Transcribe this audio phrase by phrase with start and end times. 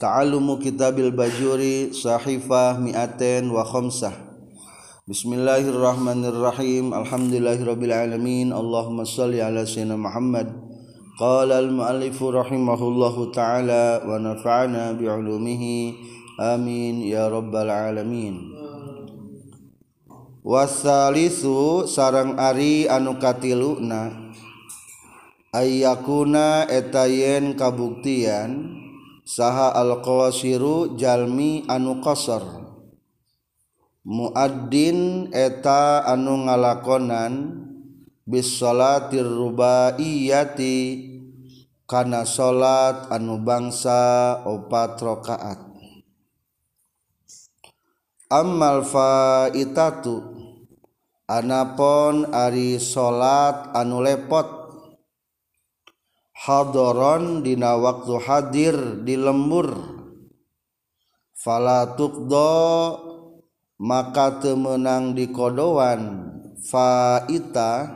[0.00, 4.16] Ta'alumu kitabil bajuri sahifah mi'aten wa khamsah.
[5.04, 6.96] Bismillahirrahmanirrahim.
[6.96, 8.56] Alhamdulillahirabbil alamin.
[8.56, 10.48] Allahumma salli ala sayyidina Muhammad.
[11.20, 15.92] Qala al-muallifu rahimahullahu ta'ala wa nafa'ana bi'ulumihi.
[16.40, 18.48] Amin ya rabbal alamin.
[20.40, 24.32] Wasalisu sarang ari anu katiluna
[25.52, 28.81] ayakuna etayen kabuktian
[29.22, 32.42] saha alqawasiru jalmi anu qasar.
[34.02, 37.62] Muaddin eta anu ngalakonan
[38.26, 40.78] bis salatir rubaiyati
[41.86, 45.60] kana salat anu bangsa opat rakaat.
[48.32, 50.24] Ammal faitatu
[51.30, 54.61] anapon ari salat anu lepot.
[56.42, 59.70] Hadoron dina waktu hadir di lembur.
[61.38, 62.50] Falatukdo
[63.78, 66.30] maka temenang di kodoan.
[66.62, 67.90] Faita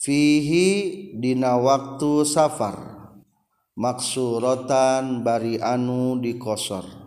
[0.00, 0.68] fihi
[1.16, 2.92] dina waktu safar.
[3.74, 7.04] Maksurotan bari anu dikosor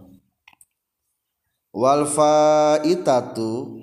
[1.78, 3.78] wal faitatu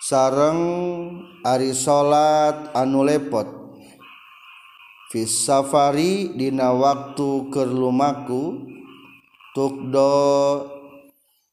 [0.00, 0.62] sareng
[1.44, 3.59] ari salat anu lepot
[5.10, 8.62] safari dina waktu ke lumaku
[9.58, 10.14] tukdo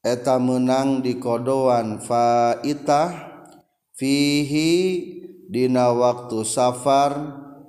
[0.05, 1.97] eta menang di kodoan.
[1.97, 3.17] Faita
[3.97, 4.73] fihi
[5.50, 7.17] dina waktu safar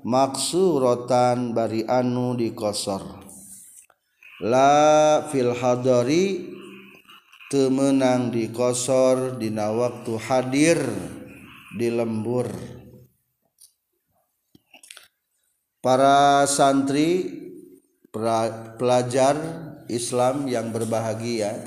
[0.04, 3.24] maksurotan bari anu di kosor.
[4.44, 6.52] La fil hadari
[7.48, 10.78] temenang di kosor dina waktu hadir
[11.72, 12.77] di lembur
[15.88, 17.32] para santri
[18.76, 19.40] pelajar
[19.88, 21.64] Islam yang berbahagia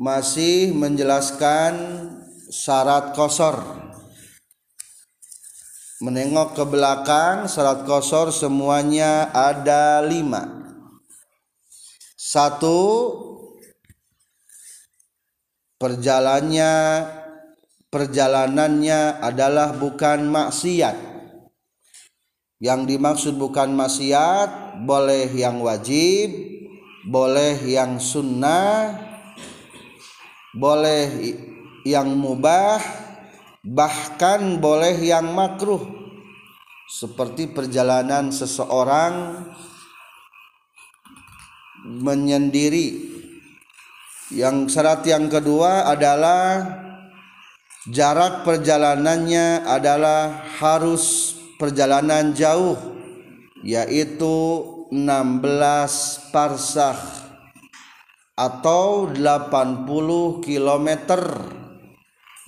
[0.00, 1.76] masih menjelaskan
[2.48, 3.60] syarat kosor.
[6.00, 10.72] Menengok ke belakang syarat kosor semuanya ada lima.
[12.16, 12.80] Satu
[15.76, 16.72] perjalannya
[17.94, 21.14] perjalanannya adalah bukan maksiat.
[22.58, 26.34] Yang dimaksud bukan maksiat boleh yang wajib
[27.04, 28.96] boleh yang sunnah
[30.56, 31.36] boleh
[31.84, 32.80] yang mubah
[33.62, 36.02] bahkan boleh yang makruh.
[36.84, 39.44] Seperti perjalanan seseorang
[41.84, 43.12] menyendiri.
[44.32, 46.83] Yang syarat yang kedua adalah
[47.90, 52.76] jarak perjalanannya adalah harus perjalanan jauh
[53.60, 54.36] yaitu
[54.88, 56.96] 16 parsah
[58.34, 60.88] atau 80 km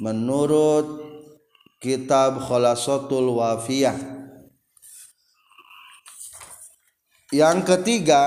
[0.00, 0.86] menurut
[1.80, 3.96] kitab Khulasatul Wafiyah.
[7.32, 8.22] Yang ketiga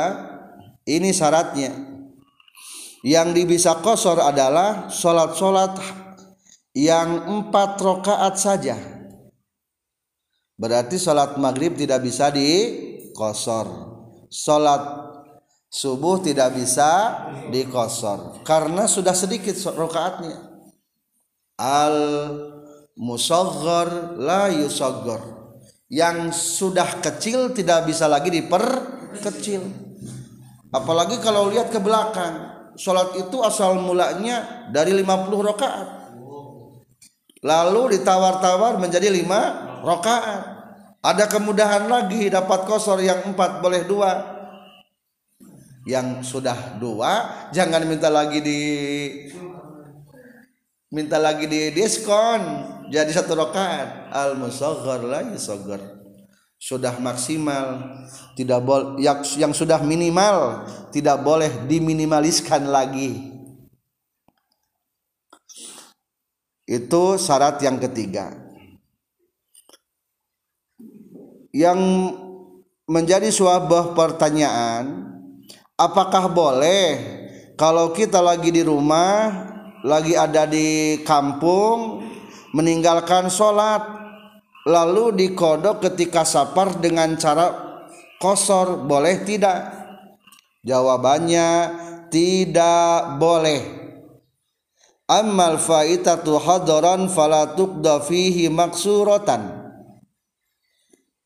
[0.83, 1.71] ini syaratnya.
[2.99, 5.79] Yang dibisa kosor adalah sholat-sholat
[6.73, 8.77] yang empat rakaat saja.
[10.59, 13.89] Berarti sholat maghrib tidak bisa dikosor
[14.29, 15.09] sholat
[15.71, 17.17] subuh tidak bisa
[17.49, 20.37] dikosor karena sudah sedikit rakaatnya
[21.59, 21.97] al
[22.95, 25.39] musaghar la yusaghar.
[25.89, 29.65] Yang sudah kecil tidak bisa lagi diperkecil.
[30.69, 32.61] Apalagi kalau lihat ke belakang.
[32.77, 35.98] Sholat itu asal mulanya dari 50 rakaat
[37.39, 39.41] lalu ditawar-tawar menjadi lima
[39.83, 40.59] rokaat
[40.99, 44.35] ada kemudahan lagi dapat kosor yang empat boleh dua.
[45.87, 48.59] Yang sudah dua jangan minta lagi di
[50.91, 52.41] minta lagi di diskon
[52.91, 55.79] jadi satu rokaat al musaghar la yusaghar
[56.59, 57.95] sudah maksimal
[58.35, 63.38] tidak boleh yang, yang sudah minimal tidak boleh diminimaliskan lagi
[66.69, 68.29] Itu syarat yang ketiga.
[71.49, 71.79] Yang
[72.85, 75.17] menjadi sebuah pertanyaan,
[75.73, 77.17] apakah boleh
[77.57, 79.33] kalau kita lagi di rumah,
[79.81, 82.05] lagi ada di kampung,
[82.53, 83.81] meninggalkan sholat,
[84.69, 87.49] lalu dikodok ketika safar dengan cara
[88.21, 89.73] kosor, boleh tidak?
[90.61, 91.49] Jawabannya
[92.13, 93.88] tidak boleh
[95.09, 99.57] ammal faitatu hadaran fala tuqda fihi maksuratan.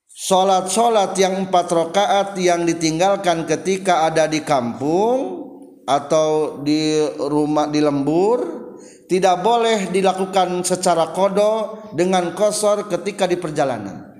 [0.07, 5.44] Salat-salat yang empat rakaat yang ditinggalkan ketika ada di kampung
[5.83, 8.63] atau di rumah di lembur
[9.12, 14.15] tidak boleh dilakukan secara kodo dengan kosor ketika di perjalanan.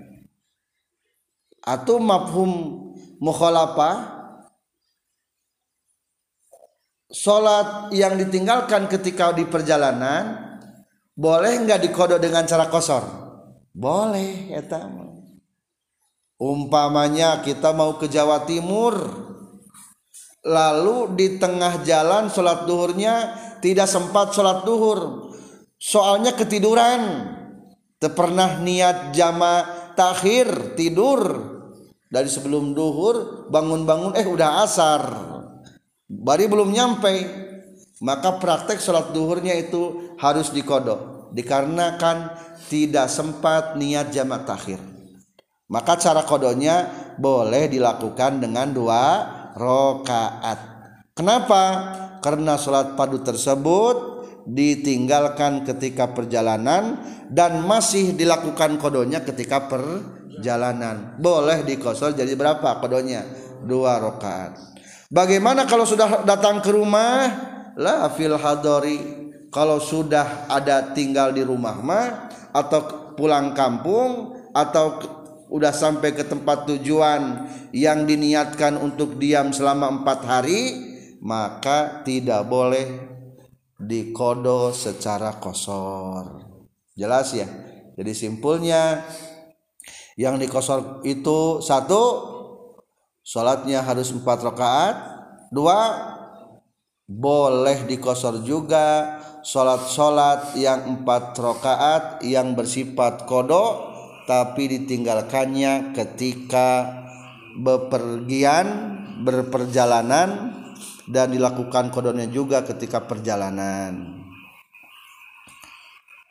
[1.64, 2.52] Atau mafhum
[3.24, 4.13] mukhalafah
[7.14, 10.58] salat yang ditinggalkan ketika di perjalanan
[11.14, 13.06] boleh nggak dikodo dengan cara kosor?
[13.70, 14.62] Boleh ya
[16.42, 18.98] umpamanya kita mau ke Jawa Timur
[20.44, 23.16] lalu di tengah jalan sholat duhurnya
[23.64, 25.32] tidak sempat sholat duhur.
[25.80, 27.32] Soalnya ketiduran.
[28.04, 29.64] Pernah niat jama
[29.96, 31.40] takhir tidur.
[32.12, 35.02] Dari sebelum duhur bangun-bangun eh udah asar
[36.08, 37.14] bari belum nyampe
[38.04, 41.32] maka praktek sholat duhurnya itu harus dikodok.
[41.34, 42.30] Dikarenakan
[42.70, 44.94] tidak sempat niat jamak takhir
[45.74, 46.86] maka cara kodonya
[47.18, 49.04] boleh dilakukan dengan dua
[49.58, 50.60] rokaat.
[51.18, 51.64] Kenapa?
[52.22, 57.02] Karena sholat padu tersebut ditinggalkan ketika perjalanan
[57.32, 61.18] dan masih dilakukan kodonya ketika perjalanan.
[61.18, 63.26] Boleh dikosor jadi berapa kodonya
[63.66, 64.73] dua rokaat
[65.14, 67.30] bagaimana kalau sudah datang ke rumah?
[67.78, 69.22] Lah fil hadori.
[69.54, 72.08] Kalau sudah ada tinggal di rumah mah
[72.50, 74.98] atau pulang kampung atau
[75.54, 80.62] udah sampai ke tempat tujuan yang diniatkan untuk diam selama empat hari
[81.22, 83.14] maka tidak boleh
[83.78, 86.42] dikodo secara kosor.
[86.98, 87.46] Jelas ya?
[87.94, 89.06] Jadi simpulnya
[90.18, 92.33] yang dikosor itu satu
[93.24, 94.96] sholatnya harus empat rakaat.
[95.50, 95.80] Dua
[97.08, 103.92] boleh dikosor juga sholat-sholat yang empat rakaat yang bersifat kodok
[104.24, 107.04] tapi ditinggalkannya ketika
[107.60, 110.56] bepergian berperjalanan
[111.06, 114.24] dan dilakukan kodonnya juga ketika perjalanan.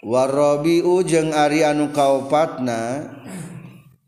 [0.02, 3.06] Warabiu jeung ari anu kaupatna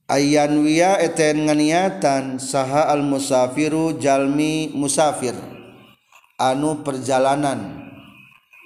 [0.05, 5.33] Ayan wia eten nganiatan saha al musafiru jalmi musafir.
[6.37, 7.85] Anu perjalanan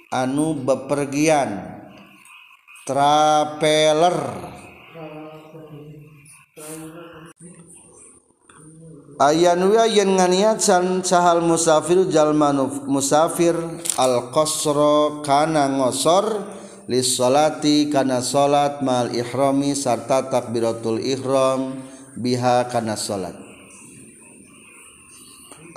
[0.09, 1.79] anu bepergian
[2.89, 4.17] traveler
[9.19, 13.51] Ayan wia yen nganiatan sahal musafir Jalmanuf musafir
[13.99, 16.39] al qasra kana ngosor
[16.89, 21.85] lis salati kana salat mal ihrami sarta takbiratul ihram
[22.17, 23.49] biha kana salat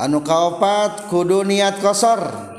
[0.02, 2.50] anu kaopat kudu niat kosor.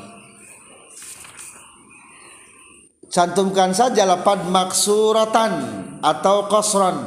[3.14, 5.54] Cantumkan saja lapad maksuratan
[6.02, 6.98] atau kosron.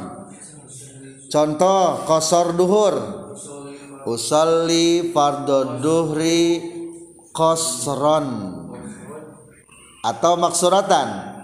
[1.27, 2.95] Contoh kosor duhur.
[4.07, 6.63] Usalli fardhu duhri
[7.35, 8.55] qasran
[9.99, 11.36] atau maksuratan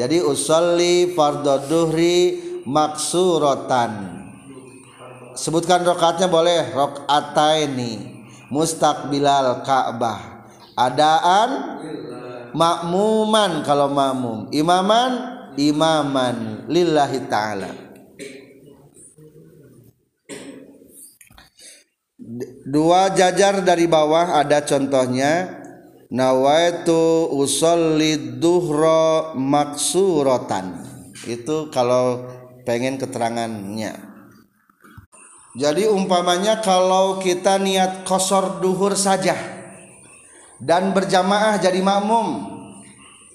[0.00, 4.22] jadi usalli fardhu duhri maksuratan.
[5.32, 10.48] Sebutkan rakaatnya boleh rakaataini mustaqbilal ka'bah.
[10.76, 11.80] Adaan
[12.56, 14.48] makmuman kalau makmum.
[14.52, 15.12] Imaman
[15.56, 17.70] imaman lillahi ta'ala.
[22.62, 25.61] Dua jajar dari bawah ada contohnya
[26.12, 30.84] nawaitu usolli duhro maksurotan
[31.24, 32.28] itu kalau
[32.68, 33.96] pengen keterangannya.
[35.56, 39.36] Jadi umpamanya kalau kita niat kosor duhur saja
[40.60, 42.48] dan berjamaah jadi makmum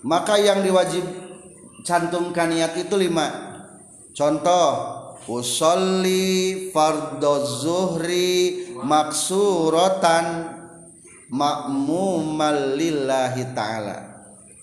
[0.01, 1.05] maka yang diwajib
[1.86, 3.57] cantumkan niat itu lima.
[4.17, 4.69] Contoh
[5.29, 8.34] usolli fardhu zuhri
[8.81, 10.57] maksuratan
[11.31, 13.98] makmumal lillahi ta'ala.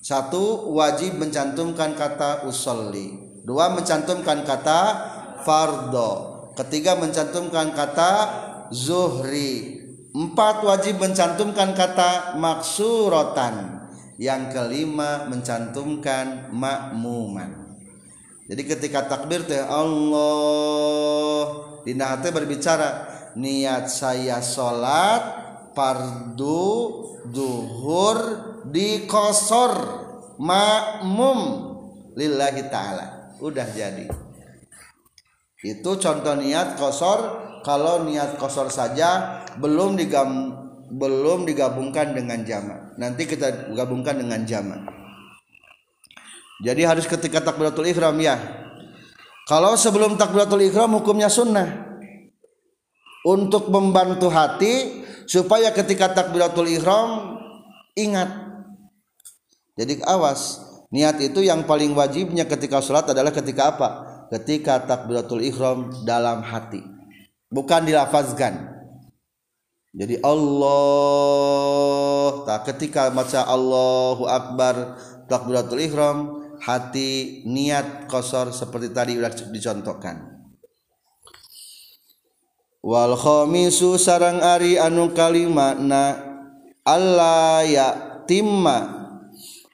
[0.04, 3.40] Satu wajib mencantumkan kata usolli.
[3.44, 4.80] Dua mencantumkan kata
[5.44, 8.12] fardo ketiga mencantumkan kata
[8.70, 9.82] zuhri.
[10.14, 13.82] Empat wajib mencantumkan kata maksuratan
[14.14, 17.74] yang kelima mencantumkan makmuman.
[18.46, 20.22] Jadi ketika takbir teh Allah.
[21.84, 25.43] Dina berbicara niat saya salat
[25.74, 26.70] fardu
[27.28, 28.18] duhur
[28.70, 29.72] di kosor
[30.40, 31.38] makmum.
[32.14, 33.36] Lillahi ta'ala.
[33.42, 34.06] Udah jadi.
[35.60, 37.42] Itu contoh niat kosor.
[37.66, 40.52] Kalau niat kosor saja belum digam
[40.94, 44.84] belum digabungkan dengan jama nanti kita gabungkan dengan jama
[46.64, 48.40] jadi harus ketika takbiratul ihram ya.
[49.44, 51.84] Kalau sebelum takbiratul ihram hukumnya sunnah.
[53.24, 57.38] Untuk membantu hati supaya ketika takbiratul ihram
[57.96, 58.28] ingat.
[59.74, 60.62] Jadi awas
[60.94, 63.88] niat itu yang paling wajibnya ketika sholat adalah ketika apa?
[64.30, 66.82] Ketika takbiratul ihram dalam hati.
[67.50, 68.74] Bukan dilafazkan.
[69.94, 71.22] Jadi Allah
[72.42, 74.98] tak ketika baca Allahu Akbar
[75.30, 76.18] takbiratul ihram
[76.58, 80.33] hati niat kosor seperti tadi sudah dicontohkan
[82.84, 86.20] wal khamisu sarang Ari anu kalimakna
[86.84, 87.88] Allah ya
[88.28, 89.08] timma.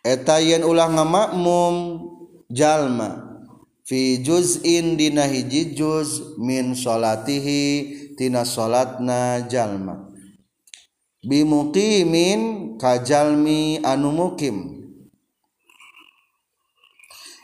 [0.07, 2.07] Eta yen ulah ngamakmum
[2.47, 3.43] jalma.
[3.83, 10.07] Fi juz'in dina hiji juz min salatihi tina salatna jalma.
[11.27, 14.87] Bimuqimin kajalmi anu mukim.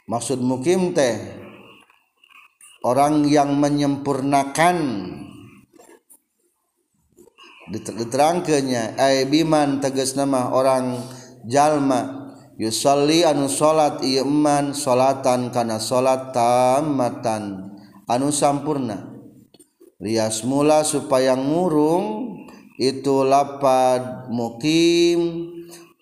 [0.06, 1.18] Maksud mukim teh
[2.86, 4.78] orang yang menyempurnakan
[7.70, 8.94] diterangkannya
[9.26, 11.02] Biman tegas nama orang
[11.46, 12.26] jalma.
[12.56, 17.76] Yusolli anu salat Iman salatan karena salat tamatan
[18.08, 19.12] anu sampurna.
[20.00, 22.32] Rias mula supaya ngurung
[22.80, 25.52] itu lapad mukim.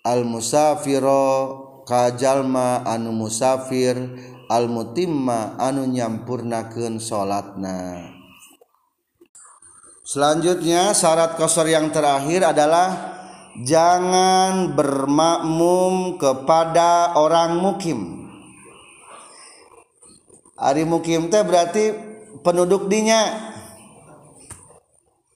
[0.05, 3.99] Al-musafiro kajallma anu musafir.
[4.45, 8.14] Al-mutimma anu nyampurnaken salatna
[10.05, 13.17] selanjutnya syarat kosor yang terakhir adalah
[13.65, 18.29] jangan bermakmum kepada orang mukim.
[20.55, 21.91] Ari mukim teh berarti
[22.45, 23.51] penduduk dinya.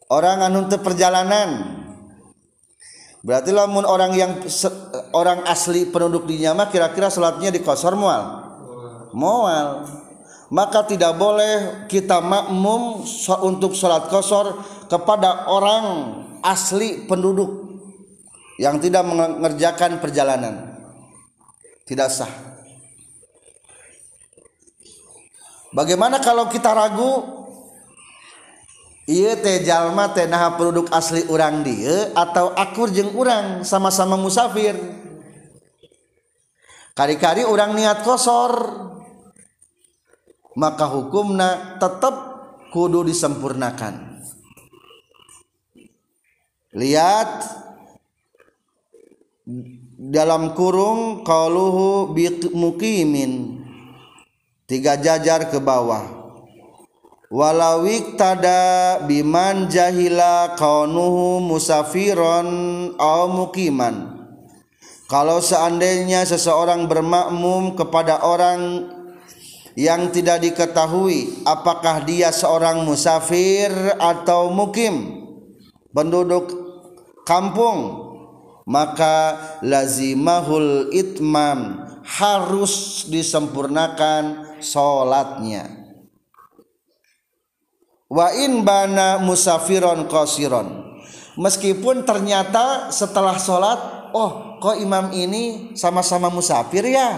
[0.09, 1.77] Orang anu perjalanan.
[3.19, 4.31] Berarti lamun orang yang
[5.11, 8.47] orang asli penduduk di nyama kira-kira salatnya di kosor mual.
[9.11, 9.83] Mual
[10.49, 13.05] maka tidak boleh kita makmum
[13.45, 14.57] untuk salat kosor
[14.89, 15.85] kepada orang
[16.41, 17.81] asli penduduk
[18.57, 20.73] yang tidak mengerjakan perjalanan.
[21.85, 22.33] Tidak sah.
[25.69, 27.37] Bagaimana kalau kita ragu?
[29.65, 34.77] Jalma nah produk asli orang dia atau akur jeng urang sama-sama musafir.
[36.93, 38.53] Kari-kari orang niat kosor
[40.53, 42.15] maka hukumnya tetap
[42.73, 44.21] kudu disempurnakan.
[46.73, 47.31] Lihat
[49.97, 52.13] dalam kurung qauluhu
[52.53, 53.65] mukimin
[54.69, 56.17] tiga jajar ke bawah.
[57.29, 62.49] Walawik tada biman jahila kaunuhu musafiron
[62.97, 64.19] au mukiman
[65.09, 68.85] kalau seandainya seseorang bermakmum kepada orang
[69.79, 75.23] yang tidak diketahui apakah dia seorang musafir atau mukim
[75.95, 76.51] penduduk
[77.23, 78.11] kampung
[78.67, 85.65] maka lazimahul itmam harus disempurnakan sholatnya.
[88.11, 90.99] Wa in bana musafiron qasiron.
[91.39, 97.15] Meskipun ternyata setelah sholat oh kok imam ini sama-sama musafir ya?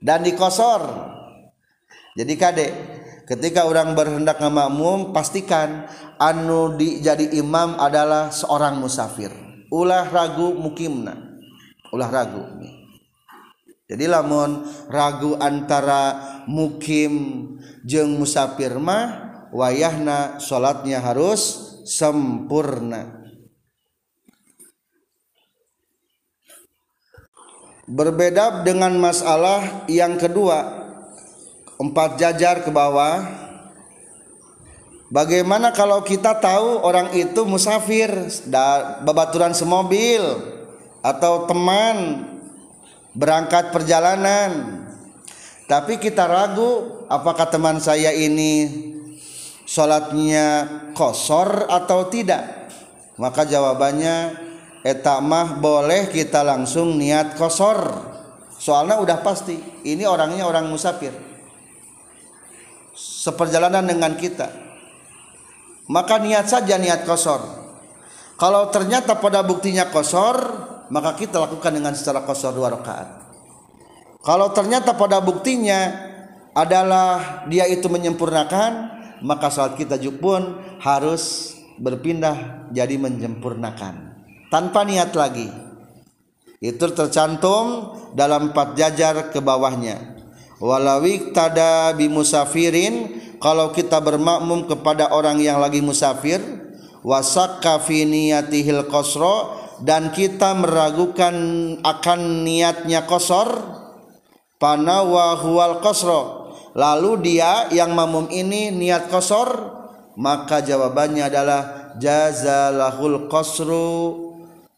[0.00, 1.09] Dan dikosor
[2.18, 2.66] jadi kade
[3.30, 5.86] ketika orang berhendak ngamakmum pastikan
[6.18, 9.30] anu di jadi imam adalah seorang musafir.
[9.70, 11.14] Ulah ragu mukimna.
[11.94, 12.42] Ulah ragu.
[13.86, 17.46] Jadi lamun ragu antara mukim
[17.86, 23.22] jeng musafir mah wayahna salatnya harus sempurna.
[27.90, 30.79] Berbeda dengan masalah yang kedua
[31.80, 33.24] empat jajar ke bawah.
[35.10, 38.12] Bagaimana kalau kita tahu orang itu musafir
[39.02, 40.22] babaturan semobil
[41.02, 42.28] atau teman
[43.16, 44.84] berangkat perjalanan.
[45.66, 48.70] Tapi kita ragu apakah teman saya ini
[49.66, 52.70] salatnya kosor atau tidak?
[53.18, 54.36] Maka jawabannya
[54.86, 57.82] etamah boleh kita langsung niat kosor.
[58.60, 61.29] Soalnya udah pasti ini orangnya orang musafir
[63.20, 64.48] seperjalanan dengan kita.
[65.92, 67.44] Maka niat saja niat kosor.
[68.40, 70.40] Kalau ternyata pada buktinya kosor
[70.88, 73.20] maka kita lakukan dengan secara kosor dua rakaat.
[74.24, 76.08] Kalau ternyata pada buktinya
[76.56, 80.40] adalah dia itu menyempurnakan maka salat kita juga pun
[80.80, 84.16] harus berpindah jadi menyempurnakan.
[84.48, 85.48] Tanpa niat lagi.
[86.60, 90.19] Itu tercantum dalam empat jajar ke bawahnya
[90.60, 96.38] walawik tada bi musafirin kalau kita bermakmum kepada orang yang lagi musafir
[97.00, 101.34] wasakka fi niyatihil qasra dan kita meragukan
[101.80, 103.48] akan niatnya kosor
[104.60, 106.52] panawa huwal qasra.
[106.70, 109.80] Lalu dia yang makmum ini niat kosor
[110.20, 113.90] maka jawabannya adalah jazalahul qasru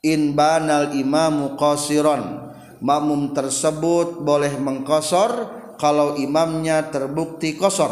[0.01, 7.91] in banal imamu qasiran makmum tersebut boleh mengkosor kalau imamnya terbukti kosor.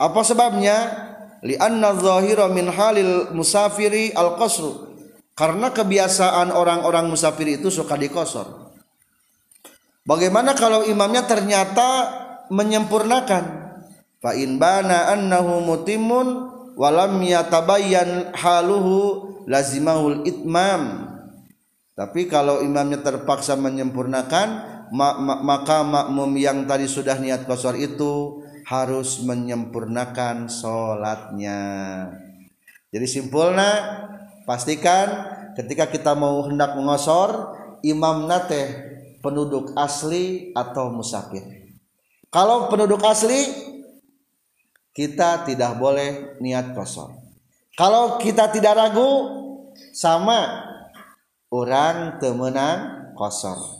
[0.00, 1.08] Apa sebabnya?
[1.44, 4.88] Li'anna dhahira min halil musafiri al qasru
[5.36, 8.72] karena kebiasaan orang-orang musafir itu suka dikosor.
[10.04, 11.88] Bagaimana kalau imamnya ternyata
[12.52, 13.44] menyempurnakan?
[14.20, 16.28] Fa in bana annahu mutimmun
[16.76, 21.08] walam yatabayyan haluhu lazimahul itmam.
[21.96, 30.50] Tapi kalau imamnya terpaksa menyempurnakan maka makmum yang tadi sudah niat kosor itu harus menyempurnakan
[30.50, 31.60] sholatnya.
[32.90, 33.70] Jadi simpulnya
[34.46, 35.08] pastikan
[35.54, 37.54] ketika kita mau hendak mengosor
[37.86, 38.90] imam nate
[39.22, 41.60] penduduk asli atau musafir
[42.30, 43.70] kalau penduduk asli
[44.94, 47.14] kita tidak boleh niat kosor.
[47.74, 49.10] Kalau kita tidak ragu
[49.90, 50.70] sama.
[51.50, 53.79] Orang temenang kosor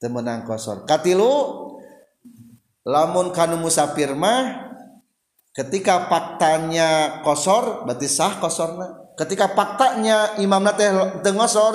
[0.00, 0.84] temenang kosor.
[0.84, 1.32] Katilu
[2.86, 4.70] lamun kanu musafir mah
[5.56, 9.16] ketika faktanya kosor berarti sah kosorna.
[9.16, 10.92] Ketika faktanya imam teh
[11.24, 11.74] tengosor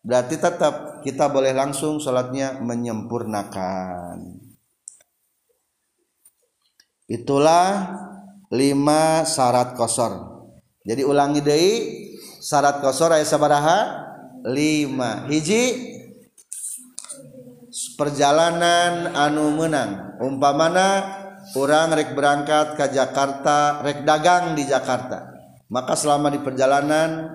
[0.00, 4.38] berarti tetap kita boleh langsung sholatnya menyempurnakan.
[7.10, 7.98] Itulah
[8.54, 10.46] lima syarat kosor.
[10.86, 11.66] Jadi ulangi deh
[12.38, 14.06] syarat kosor ayat sabaraha?
[14.46, 15.26] Lima.
[15.26, 15.99] Hiji
[18.00, 20.16] perjalanan anu menang.
[20.24, 21.20] Umpamana
[21.52, 25.28] orang rek berangkat ke Jakarta rek dagang di Jakarta.
[25.68, 27.28] Maka selama di perjalanan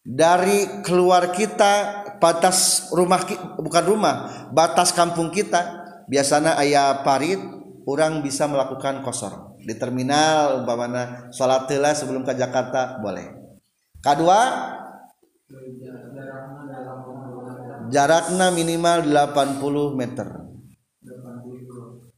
[0.00, 3.20] dari keluar kita batas rumah
[3.60, 7.38] bukan rumah batas kampung kita biasanya ayah parit
[7.84, 9.60] orang bisa melakukan kosor.
[9.60, 13.36] Di terminal umpamana sholat sebelum ke Jakarta boleh.
[14.00, 14.40] Kedua
[17.90, 20.28] jaraknya minimal 80 meter.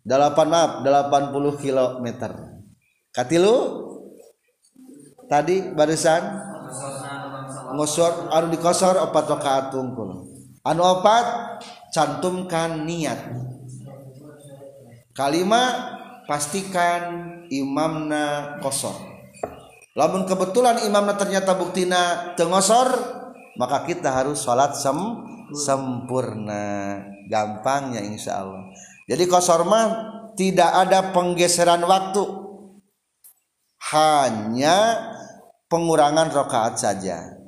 [0.09, 2.33] 8 maaf 80 kilometer.
[3.13, 3.57] Katilu
[5.29, 6.49] tadi barisan?
[7.69, 10.25] Ngosor anu dikosor opat rakaat tungkul.
[10.65, 11.61] Anu opat
[11.93, 13.29] cantumkan niat.
[15.13, 18.97] Kalimat pastikan imamna kosor.
[19.93, 22.89] Lamun kebetulan imamna ternyata buktina tengosor
[23.59, 24.95] maka kita harus sholat sem
[25.55, 26.99] sempurna.
[27.29, 28.73] Gampangnya insya Allah.
[29.09, 29.87] Jadi kosor mah
[30.37, 32.25] tidak ada penggeseran waktu.
[33.93, 34.77] Hanya
[35.69, 37.39] pengurangan rokaat saja.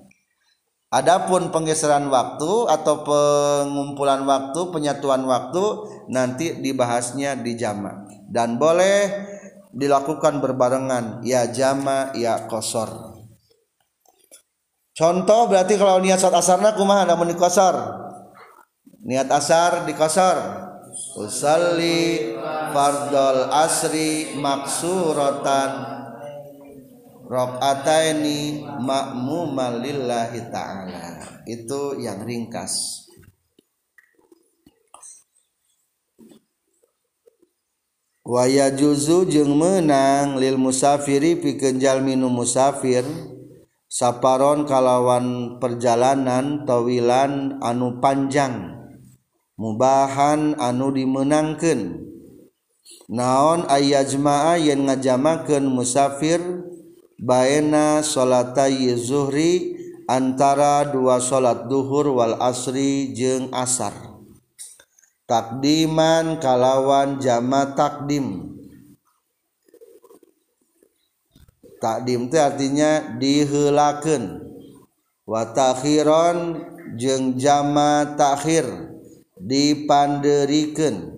[0.90, 5.62] Adapun penggeseran waktu atau pengumpulan waktu, penyatuan waktu
[6.10, 9.26] nanti dibahasnya di jama dan boleh
[9.70, 11.22] dilakukan berbarengan.
[11.22, 13.09] Ya jama ya kosor.
[15.00, 17.72] Contoh berarti kalau niat saat asarna kumaha namun dikosor.
[19.00, 20.36] Niat asar dikosor.
[21.16, 22.36] Usalli
[22.76, 25.70] fardol asri maksuratan
[27.24, 31.40] rakaataini makmuman lillahi ta'ala.
[31.48, 33.08] Itu yang ringkas.
[38.20, 43.02] Waya juzu jeung menang lil musafiri pikeun jalmi nu musafir
[43.90, 48.78] saparon kalawan perjalanan tawilan anu panjang.
[49.58, 52.06] Mubahan anu dimenangkan
[53.10, 56.40] naon ayajmaa yen ngajamakeun musafir?
[57.20, 59.76] Baena salatay zuhri
[60.08, 63.92] antara dua salat duhur wal asri jeung asar.
[65.28, 68.56] Takdiman kalawan jama takdim.
[71.80, 74.44] Takdim itu artinya dihelaken
[75.24, 76.60] watakhiron
[77.00, 78.68] jeng jama takhir
[79.40, 81.16] dipanderiken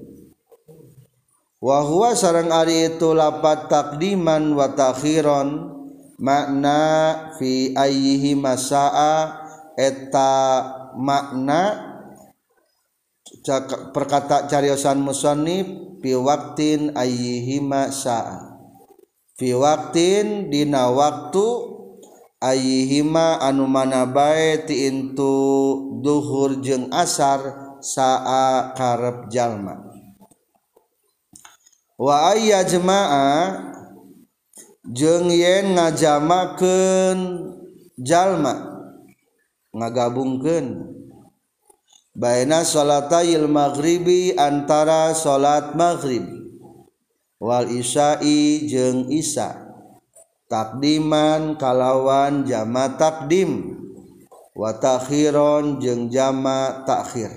[1.59, 5.75] wahwa sarang ari itu lapat takdiman watakhiron
[6.22, 6.83] makna
[7.42, 9.42] fi ayyihi masa'a
[9.75, 10.35] eta
[10.94, 11.90] makna
[13.90, 15.66] perkata cariosan musannif
[15.98, 18.52] fi waktin ayyihi masa'a
[19.43, 21.43] piwaktin dina waktu
[22.39, 29.83] ayihima anu mana bae ti intu duhur jeung asar saa karep jalma.
[31.99, 33.75] Wa ayya jemaah
[34.87, 37.19] jeung yen ngajamakeun
[37.99, 38.79] jalma
[39.75, 40.87] ngagabungkeun.
[42.15, 46.42] Baina salatayil maghribi antara salat maghrib.
[47.43, 49.75] Wal isya'i jeung isya
[50.47, 53.83] takdiman kalawan jama takdim.
[54.53, 55.81] Wa takhiron
[56.13, 57.33] jama takhir.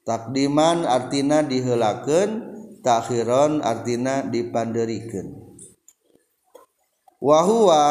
[0.00, 2.50] Takdiman artina diheulakeun
[2.80, 5.50] takhiron artina dipanderikeun
[7.20, 7.84] wahwa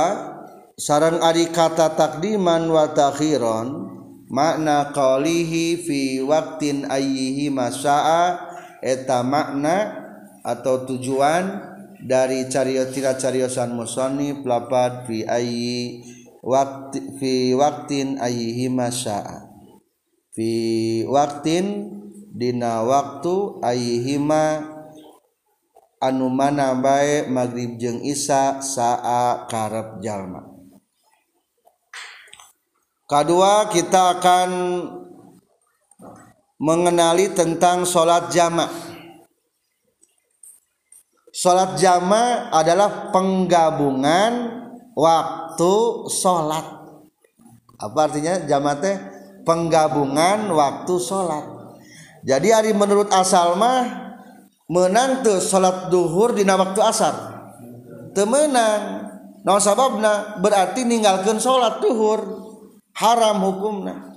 [0.76, 3.88] sarang Ari kata takdiman watakhiron
[4.30, 8.42] makna qolihi fi waktin ayyihi masaa
[8.82, 10.09] eta makna
[10.50, 11.62] atau tujuan
[12.02, 16.02] dari carios tira cariosan musoni pelapad fi ayyi
[16.42, 19.52] wakti fi waktin ayyihi masaa
[20.34, 20.50] fi
[21.06, 21.94] waktin
[22.34, 24.64] dina waktu ayyihima
[26.00, 30.48] anu mana baik magrib jeng Isa saa karep jalma.
[33.10, 34.50] Kedua kita akan
[36.62, 38.70] mengenali tentang sholat jama
[41.40, 44.32] sholat jama adalah penggabungan
[44.92, 45.74] waktu
[46.12, 46.68] sholat.
[47.80, 49.00] Apa artinya jama teh?
[49.48, 51.48] Penggabungan waktu sholat.
[52.28, 54.12] Jadi hari menurut asal mah
[54.68, 57.16] menantu salat duhur di waktu asar.
[58.12, 59.08] Temenang
[59.48, 62.52] no sababna berarti meninggalkan salat duhur.
[63.00, 64.09] Haram hukumna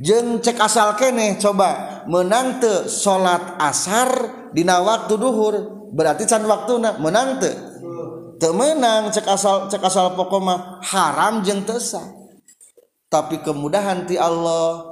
[0.00, 2.02] jeng cek asal kene coba.
[2.06, 4.10] Menante salat asar
[4.54, 5.54] di waktu duhur.
[5.92, 7.50] Berarti can waktu menante
[8.36, 12.16] temenang cek asal cek asal pokoknya haram jeng tesa
[13.06, 14.82] tapi kemudahan ti Allah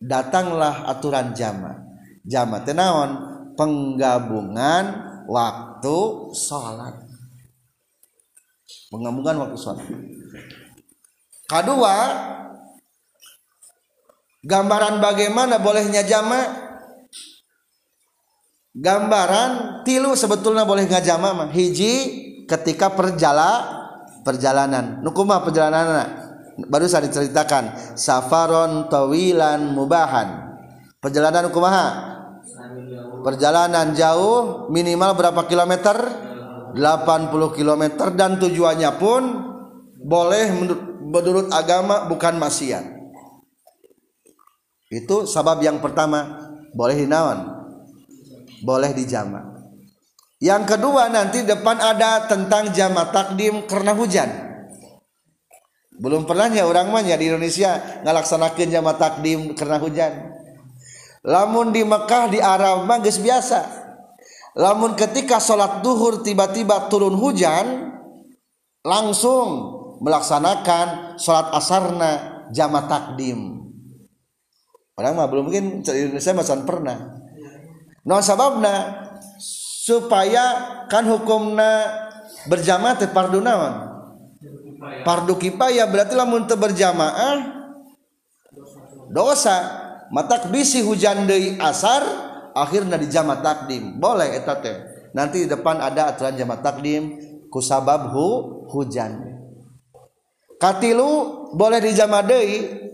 [0.00, 1.84] datanglah aturan jamaah.
[2.28, 3.10] Jama tenaon
[3.56, 4.84] penggabungan
[5.28, 5.96] waktu
[6.36, 6.96] sholat.
[8.92, 9.86] Penggabungan waktu sholat.
[11.48, 11.94] Kedua
[14.42, 16.66] gambaran bagaimana bolehnya jama?
[18.78, 21.48] Gambaran tilu sebetulnya boleh jama mah.
[21.50, 21.94] Hiji
[22.46, 23.66] ketika perjala
[24.22, 25.02] perjalanan.
[25.02, 26.06] Nukuma perjalanan
[26.70, 27.96] baru saya diceritakan.
[27.98, 30.54] Safaron tawilan mubahan.
[31.02, 31.88] Perjalanan kumaha?
[33.26, 36.26] Perjalanan jauh minimal berapa kilometer?
[36.78, 37.82] 80 km
[38.14, 39.22] dan tujuannya pun
[40.04, 40.52] boleh
[41.02, 42.97] menurut agama bukan maksiat
[44.88, 47.58] itu sabab yang pertama boleh dinawan
[48.62, 49.58] boleh dijama.
[50.38, 54.30] Yang kedua nanti depan ada tentang jama takdim karena hujan.
[55.98, 60.30] Belum pernahnya orang mah di Indonesia ngalaksanakan jama takdim karena hujan.
[61.26, 63.66] Lamun di Mekkah di Arab magis biasa.
[64.54, 67.98] Lamun ketika sholat duhur tiba-tiba turun hujan
[68.86, 72.10] langsung melaksanakan sholat asarna
[72.54, 73.57] jama takdim
[74.98, 77.22] orang mah belum mungkin Indonesia masih pernah.
[78.02, 79.06] No sababna
[79.86, 80.44] supaya
[80.90, 81.86] kan hukumna
[82.50, 83.74] berjamaah teh fardu naon?
[85.06, 87.62] Fardu kifayah berarti lamun teu berjamaah
[89.14, 89.86] dosa.
[90.08, 92.00] Mata bisi hujan dari asar
[92.56, 94.00] akhirnya di jama takdim.
[94.00, 97.20] Boleh etate nanti di depan ada aturan jama takdim
[97.52, 98.26] kusabab hu
[98.72, 99.20] hujan.
[100.56, 101.10] Katilu
[101.54, 102.87] boleh di jama deui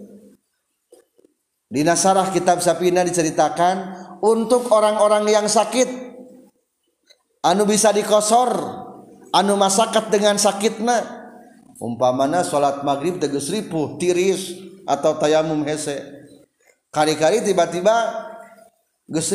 [1.75, 5.91] Di Nasarah kitab Sapina diceritakan untuk orang-orang yang sakit
[7.43, 8.55] anu bisa dikosor
[9.35, 11.27] anu masakat dengan sakitna.
[11.83, 14.55] Umpamana sholat maghrib tegus ripuh tiris
[14.87, 15.99] atau tayamum hese.
[16.95, 18.23] Kali-kali tiba-tiba
[19.11, 19.35] geus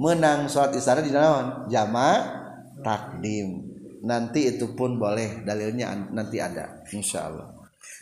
[0.00, 2.16] menang sholat isya di dalam jama
[2.80, 3.68] takdim.
[4.08, 7.58] Nanti itu pun boleh dalilnya nanti ada insyaallah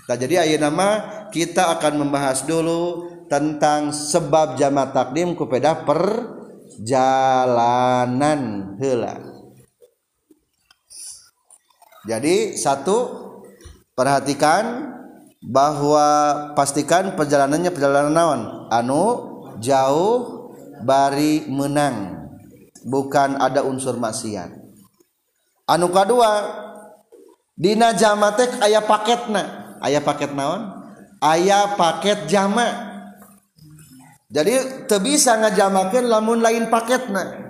[0.07, 0.89] nah jadi ayeuna nama
[1.35, 6.41] kita akan membahas dulu tentang sebab jama takdim kepada perjalanan.
[8.77, 9.37] Hela
[12.07, 12.97] jadi satu
[13.99, 14.95] perhatikan
[15.43, 16.07] bahwa
[16.55, 18.41] pastikan perjalanannya perjalanan naon?
[18.71, 19.05] Anu
[19.59, 20.55] jauh
[20.87, 22.31] bari menang.
[22.87, 24.55] Bukan ada unsur maksiat.
[25.67, 26.63] Anu kedua
[27.59, 30.79] dina jamatek ayah paketna ayah paket naon?
[31.19, 32.86] Ayah paket jama
[34.27, 37.47] jadi te bisa ngajamakan lamun lain paketnya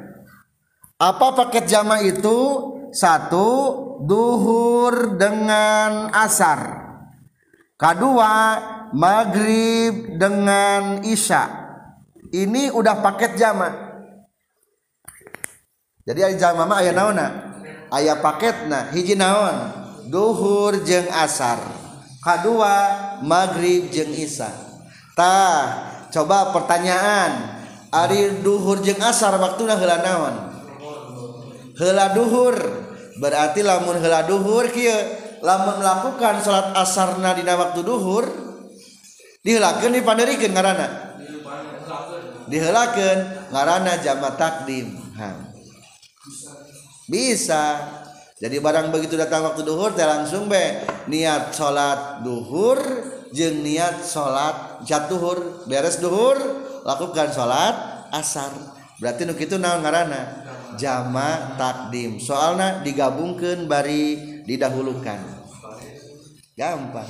[0.96, 2.72] apa paket jama itu?
[2.96, 3.48] Satu
[4.08, 6.88] duhur dengan asar.
[7.76, 8.56] Kedua
[8.96, 11.44] maghrib dengan isya.
[12.32, 13.68] Ini udah paket jama.
[16.08, 17.26] Jadi ayat jama mah ayat naona
[17.92, 19.84] ayat paketna hiji naon?
[20.08, 21.60] Duhur jeng asar.
[22.24, 22.74] Kedua
[23.20, 24.48] maghrib jeng isya.
[25.12, 27.61] Tah coba pertanyaan.
[27.92, 30.35] Ari duhur jeung asar waktu heula naon?
[31.76, 32.57] Heula duhur.
[33.20, 34.96] Berarti lamun heula duhur kieu
[35.44, 38.29] lamun melakukan salat asarna dina waktu duhur
[39.40, 40.88] dihelakeun dipanderikeun ngaranna?
[42.48, 43.18] Dihelakeun
[43.52, 44.96] ngaranna jama takdim.
[45.16, 45.29] Ha.
[47.09, 47.64] bisa.
[48.37, 52.76] Jadi barang begitu datang waktu duhur teh langsung be niat salat duhur
[53.34, 56.38] jeung niat salat jatuhhur beres duhur
[56.86, 57.74] lakukan salat
[58.14, 58.52] asar.
[58.96, 60.46] Berarti nu kitu naon ngaranna?
[60.80, 62.16] Jama takdim.
[62.16, 65.20] Soalnya digabungkan bari didahulukan.
[66.56, 67.08] Gampang.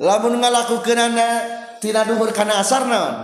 [0.00, 1.36] Lamun ngalakukeun anak
[1.84, 3.16] tina duhur kana asar naon?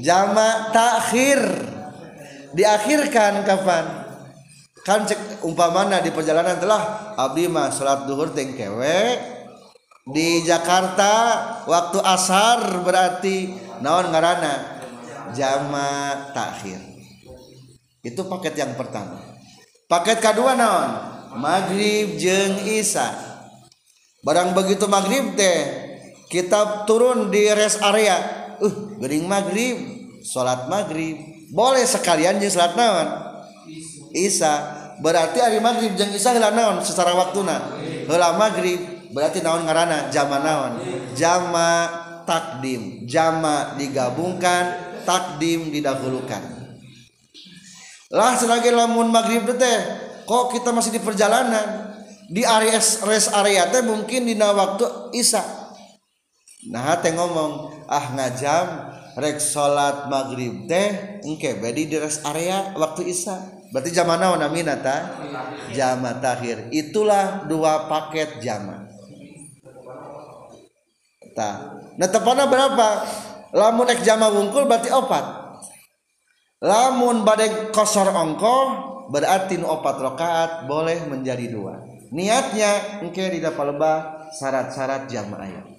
[0.00, 1.40] Jama takhir.
[2.56, 3.84] Diakhirkan kapan?
[4.80, 8.54] Kan cek umpamana di perjalanan telah abdi mah salat duhur teng
[10.06, 11.12] di Jakarta
[11.66, 13.50] waktu asar berarti
[13.82, 14.78] naon ngarana
[15.34, 16.78] jama takhir.
[18.06, 19.18] Itu paket yang pertama.
[19.90, 20.90] Paket kedua naon?
[21.42, 23.10] Maghrib jeng isya.
[24.22, 25.58] Barang begitu maghrib teh
[26.30, 28.46] kita turun di rest area.
[28.62, 29.74] Uh gering maghrib
[30.22, 31.18] sholat maghrib.
[31.50, 33.08] Boleh sekalian jeng sholat naon?
[34.14, 34.54] Isya.
[35.02, 37.74] Berarti hari maghrib jeng isya heula naon secara waktuna?
[38.06, 40.72] Heula maghrib berarti naon ngarana jama naon?
[41.16, 41.88] Jama
[42.28, 43.08] takdim.
[43.08, 44.76] Jama digabungkan
[45.08, 46.44] takdim didahulukan.
[48.12, 49.78] Lah sebagai lamun maghrib teh
[50.28, 51.96] kok kita masih di perjalanan?
[52.28, 52.76] Di area
[53.08, 54.84] rest area teh mungkin di waktu
[55.16, 55.40] isya.
[56.68, 58.66] Nah teh ngomong ah ngajam
[59.16, 63.56] rek salat maghrib teh engke bedi di rest area waktu isya.
[63.72, 65.18] Berarti jama naon namina ta
[65.74, 68.85] jama takhir itulah dua paket jama
[71.36, 72.88] ta nah tepana berapa?
[73.52, 75.24] Lamun ek jama wungkul berarti opat.
[76.64, 78.56] Lamun badai kosor ongko
[79.12, 81.78] berarti opat rokaat boleh menjadi dua.
[82.10, 85.76] Niatnya engke di lebah syarat-syarat jama ayat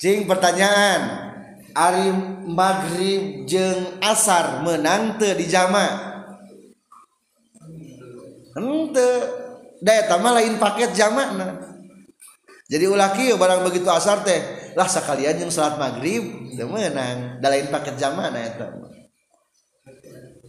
[0.00, 1.32] cing pertanyaan.
[1.76, 2.08] Ari
[2.48, 5.84] maghrib jeng asar menang te di jama
[8.56, 9.10] ente
[9.84, 11.75] daya tambah lain paket jama nah
[12.66, 14.42] jadi ulaki barang begitu asar teh
[14.74, 18.74] lah sekalian yang salat maghrib teu menang da lain paket zaman eta?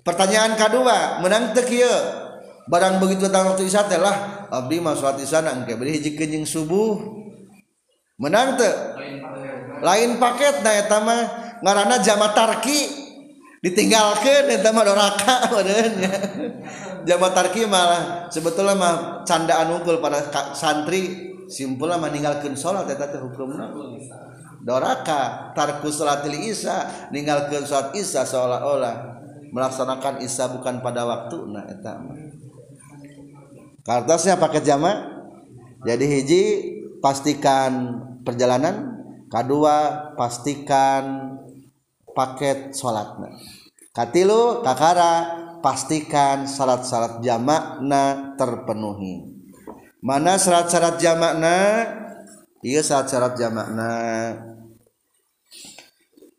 [0.02, 1.94] Pertanyaan kedua menang teu kieu?
[2.68, 6.18] Barang begitu datang waktu isya teh lah abdi mah salat isya nang ke beri hiji
[6.18, 7.22] jeung subuh.
[8.18, 8.74] Menang teu?
[9.86, 11.22] Lain paket nah eta mah
[11.62, 13.06] ngaranna jama tarki.
[13.62, 16.14] Ditinggalkan eta mah doraka meureunnya
[17.06, 21.37] jama tarki malah sebetulnya mah candaan unggul pada santri.
[21.48, 23.72] Simpulnya meninggalkan sholat eta teh hukumna.
[24.64, 29.16] Doraka tarku salatil isya ninggalkan sholat isya seolah-olah
[29.56, 32.04] melaksanakan isya bukan pada waktu nah eta
[33.88, 35.24] kartasnya paket jama
[35.88, 36.44] jadi hiji
[37.00, 39.00] pastikan perjalanan.
[39.28, 41.36] Kedua pastikan
[42.16, 43.28] paket sholatna
[43.92, 49.37] katilu kakara pastikan salat-salat jamakna terpenuhi
[50.02, 51.58] mana syarat-syarat jamakna?
[52.62, 53.94] Iya syarat-syarat jamakna.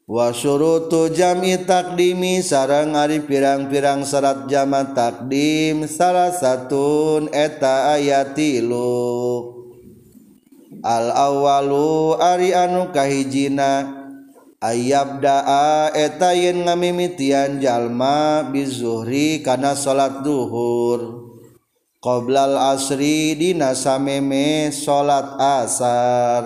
[0.09, 9.53] Wa syurutu jam'i takdimi sarang ari pirang-pirang syarat jamak takdim salah satun eta ayatilu
[10.81, 13.85] al awalu ari anu kahijina
[14.65, 21.28] ayab daa eta yen ngamimitian jalma bizuhri kana salat duhur.
[21.99, 26.45] Qoblal asri dina sameme salat asar.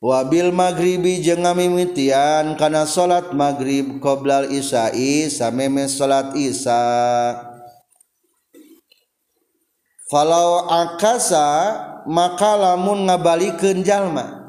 [0.00, 7.36] Wabil maghribi jeung ngamimitian kana salat maghrib qoblal isai sameme salat isya
[10.08, 11.76] falau akasa
[12.08, 14.40] maka lamun ngabalikeun jalma.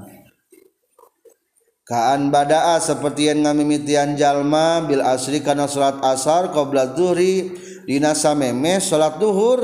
[1.83, 7.51] Kaan badaa seperti yang ngamimitian jalma bil asri kana salat asar qoblal zuhri
[7.85, 9.61] dina sameme salat duhur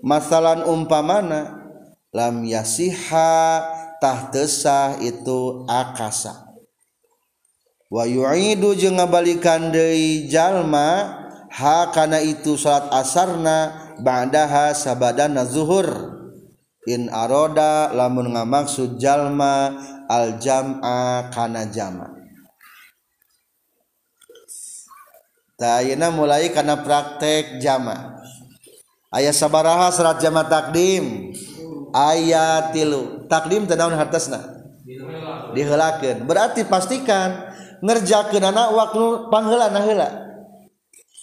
[0.00, 1.64] masalan umpamana
[2.14, 3.64] lam yasiha
[3.98, 6.46] tahtesah itu akasa.
[7.90, 16.14] Wa yu'idu jeung ngabalikan deui jalma ha kana itu salat asarna ba'daha sabadana zuhur.
[16.84, 19.72] In aroda lamun ngamaksud jalma
[20.04, 22.13] al jam'a kana jama'
[25.64, 28.20] Dayuna mulai karena praktek jama.
[29.08, 31.32] Ayat sabaraha serat jama takdim.
[31.96, 33.24] Ayat tilu.
[33.32, 34.54] Takdim tenaun hartasna
[35.54, 40.08] dihelakan berarti pastikan ngerjakan anak waktu panghela nahela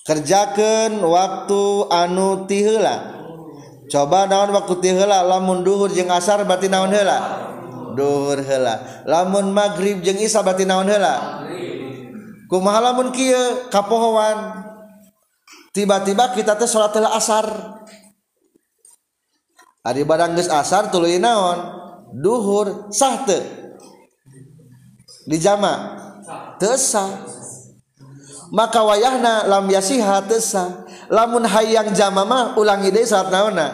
[0.08, 1.62] kerjakan waktu
[1.94, 3.22] anu tihela
[3.92, 7.20] coba naon waktu tihela lamun duhur jeng asar berarti naon hela
[7.94, 11.46] duhur hela lamun maghrib jeng isya berarti naon hela
[12.52, 14.68] kumahalamun kia kapohoan.
[15.72, 17.48] Tiba-tiba kita teh sholat telah asar.
[19.88, 21.80] Hari barang geus asar tuluy naon?
[22.12, 23.40] Duhur sah teu
[25.24, 25.96] di jama.
[26.60, 27.08] Tesa
[28.52, 33.68] maka wayahna lam yasiha tesa lamun hayang jama mah ulangi deui salat naonna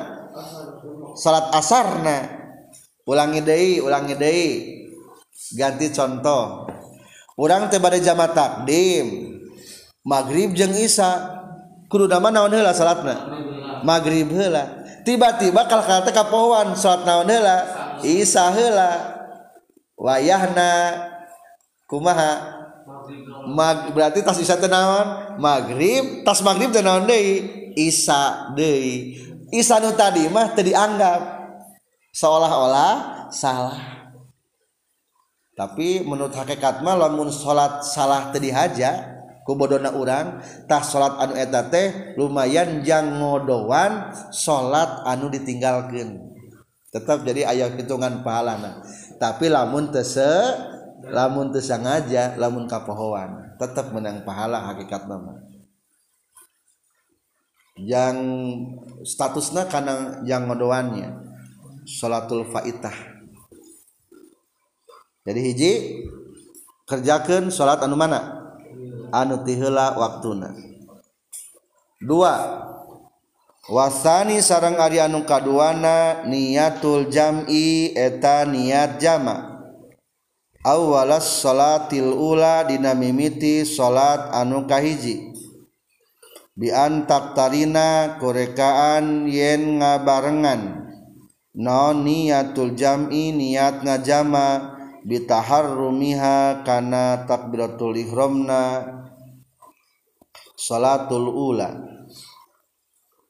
[1.17, 2.29] salat asarna
[3.09, 4.51] ulangi deui ulangi deui.
[5.57, 6.76] Ganti contoh.
[7.37, 9.37] orang teh bade jama takdim.
[10.01, 11.37] Maghrib jeung isya.
[11.87, 13.15] Kudu nama naon heula salatna?
[13.85, 14.83] Maghrib heula.
[15.07, 17.57] Tiba-tiba kal teh kapohoan salat naon heula?
[18.03, 18.91] Isya heula.
[19.95, 21.05] Wayahna.
[21.87, 22.59] Kumaha?
[23.47, 25.39] Mag, berarti tas isya teh naon?
[25.39, 26.27] Maghrib.
[26.27, 27.71] Tas maghrib teh naon deui?
[27.77, 29.23] Isya deui.
[29.47, 31.19] Isya nu tadi mah teu dianggap
[32.11, 33.96] seolah-olah salah.
[35.57, 39.17] tapi menurut hakikatmah lamun salat salah tadi haja
[39.47, 46.19] bodona orangtah salat anu eta teh lumayan jang jangodoan salat anu ditinggalkan
[46.91, 48.81] tetap jadi ayah hitungan pahalana.
[49.17, 50.27] Tapi lamun tese
[51.07, 55.39] lamun teu aja lamun kapohoan tetap menang pahala hakikat nama
[57.77, 58.17] yang
[59.05, 61.13] statusnya karena yang ngodoannya
[61.85, 63.16] salatul faitah.
[65.27, 65.71] jadi hiji
[66.87, 68.47] kerjakan salat anu mana?
[69.11, 70.55] Anu tihela waktuna.
[71.99, 72.63] Dua
[73.67, 79.59] wasani sarang Ari anu kaduana niatul jam'i eta niat jama.
[80.63, 85.35] Awalas salatil ula dinamimiti salat anu kahiji.
[86.55, 90.87] Biantak tarina korekaan yen ngabarengan.
[91.51, 94.76] Non niatul jam'i niat ngajama
[95.07, 98.83] bitaharrumiha kana takbiratul ihramna
[100.59, 101.79] salatul ula.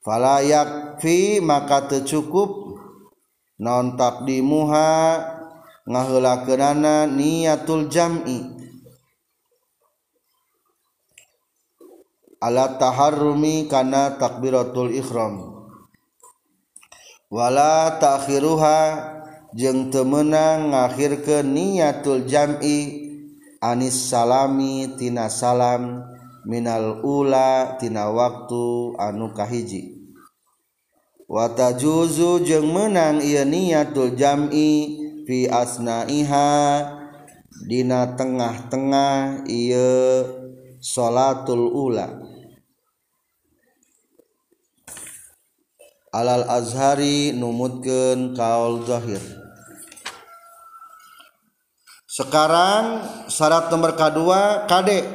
[0.02, 2.82] Fala yakfi maka teu cukup
[3.62, 4.90] naon taqdimuha
[5.86, 8.58] ngaheulakeunana niatul jam'i.
[12.38, 15.58] Ala taharrumi kana takbiratul ihram.
[17.28, 18.78] Wala ta'khiruha
[19.56, 23.08] jeung temenang ngakhir ke niatul Jami
[23.58, 26.04] Anis salami tina salam
[26.46, 29.98] minal ula tina waktu anu kahiji.
[31.28, 36.52] Wata juzu jeung menang ia niatul Jami fi asnaiha
[37.68, 39.90] dina tengah-tengah ia
[40.78, 42.27] salatul ula.
[46.18, 49.22] alal azhari numutkeun kaul zahir.
[52.10, 55.06] Sekarang syarat nomor kedua kade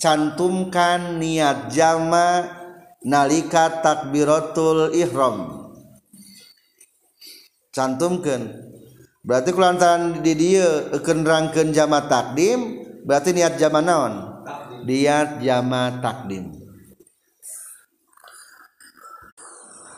[0.00, 2.48] cantumkan niat jama
[3.04, 5.68] nalika takbiratul ihram.
[7.68, 8.48] Cantumkan
[9.20, 14.14] berarti kulantaran di dia kenerangkan jama takdim berarti niat jama naon?
[14.88, 16.57] Niat jama takdim.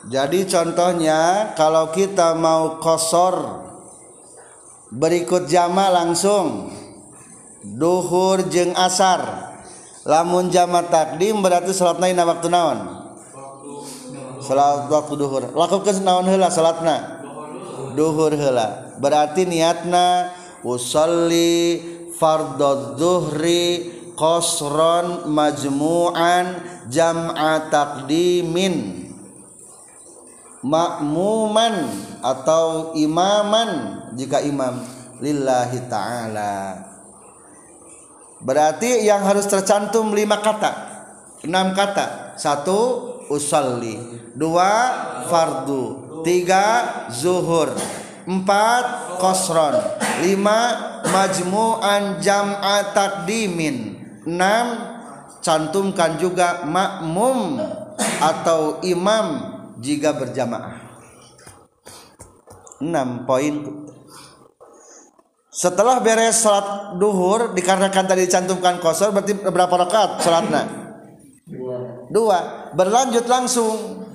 [0.09, 3.61] Jadi contohnya kalau kita mau kosor
[4.89, 6.73] berikut jama langsung.
[7.61, 9.53] Duhur jeng asar.
[10.01, 12.79] Lamun jama takdim berarti salat naina waktu naon?
[14.41, 15.53] Salat waktu duhur.
[15.53, 17.21] Lakukan naon heula salatna?
[17.93, 18.97] Duhur heula.
[18.97, 20.33] Berarti niatna
[20.65, 21.77] usolli
[22.17, 29.00] fardhu dhuhri qasron majmu'an jam'a takdimin
[30.61, 31.89] makmuman
[32.21, 34.81] atau imaman jika imam
[35.21, 36.53] lillahi ta'ala.
[38.41, 40.91] Berarti yang harus tercantum lima kata
[41.45, 42.37] enam kata.
[42.37, 42.79] Satu
[43.29, 43.97] usalli.
[44.33, 44.71] Dua
[45.29, 46.09] fardu.
[46.21, 46.65] Tiga
[47.09, 47.73] zuhur.
[48.25, 49.77] Empat kosron.
[50.21, 50.77] Lima
[51.09, 54.65] majmu'an jam'a takdimin enam
[55.41, 57.57] cantumkan juga makmum
[58.21, 60.77] atau imam jika berjamaah.
[62.81, 63.55] 6 poin.
[65.51, 70.81] Setelah beres salat duhur dikarenakan tadi dicantumkan kosor berarti berapa rakaat salatna
[71.51, 71.75] dua.
[72.07, 72.39] Dua.
[72.73, 74.07] Berlanjut langsung.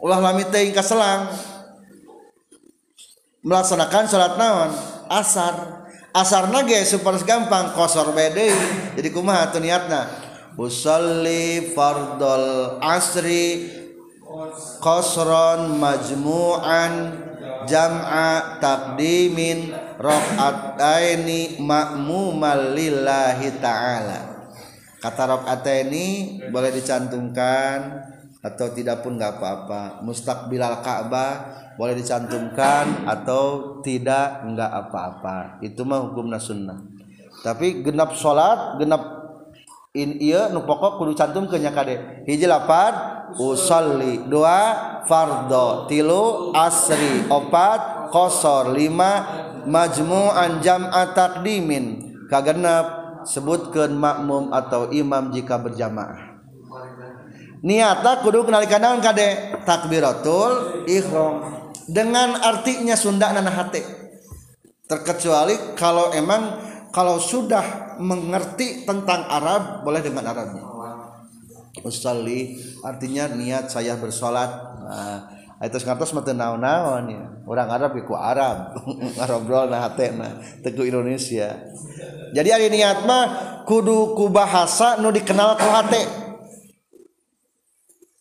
[0.00, 1.30] Ulah lami teuing selang.
[3.44, 4.70] Melaksanakan salat naon?
[5.06, 5.84] Asar.
[6.12, 8.52] Asar nage super gampang kosor bede
[8.92, 10.04] jadi kumaha tuh niatna?
[10.60, 13.81] Usalli fardol asri
[14.82, 16.92] kosron majmu'an
[17.66, 24.20] jam'a takdimin rakaataini ma'mumal lillahi ta'ala.
[25.02, 28.10] Kata rakaataini boleh dicantumkan
[28.42, 30.02] atau tidak pun nggak apa-apa.
[30.02, 31.32] Mustaqbilal Ka'bah
[31.78, 35.62] boleh dicantumkan atau tidak nggak apa-apa.
[35.62, 36.78] Itu mah hukumna sunnah.
[37.42, 39.02] Tapi genap salat genap
[39.92, 47.28] in iya nu pokok kudu cantum ke nyakade hiji lapan usalli dua fardo tilu asri
[47.28, 49.24] opat kosor lima
[49.68, 52.12] majmu'an jam'a takdimin.
[52.28, 52.86] Kagenap
[53.28, 56.40] sebutkan makmum atau imam jika berjamaah.
[57.62, 61.62] Niata kudu kenalikan naon kade takbiratul ihram.
[61.86, 63.82] Dengan artinya Sunda nana hati
[64.92, 66.58] terkecuali kalau emang
[66.92, 70.71] kalau sudah mengerti tentang Arab boleh dengan Arabnya
[71.80, 74.50] usolli artinya niat saya bersolat.
[74.84, 75.18] Nah,
[75.62, 77.22] itu ngartos mah naon-naon ya.
[77.46, 78.76] Orang Arab iku Arab.
[79.16, 81.54] Ngobrol nah hatena teguh Indonesia.
[82.34, 83.26] Jadi ari niat mah
[83.64, 86.02] kudu ku bahasa nu dikenal ku hate.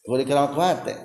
[0.06, 0.96] Kudu dikenal ku hate.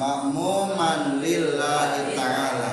[0.00, 2.72] makmuman lillahi ta'ala.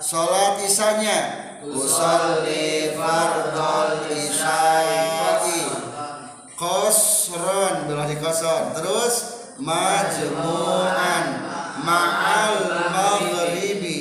[0.00, 1.20] Salat isanya
[1.66, 4.05] Usalli fardal
[7.36, 9.14] Kosron Belah di kosron Terus
[9.60, 11.24] Majmu'an
[11.76, 12.56] Ma'al
[12.88, 14.00] maghribi.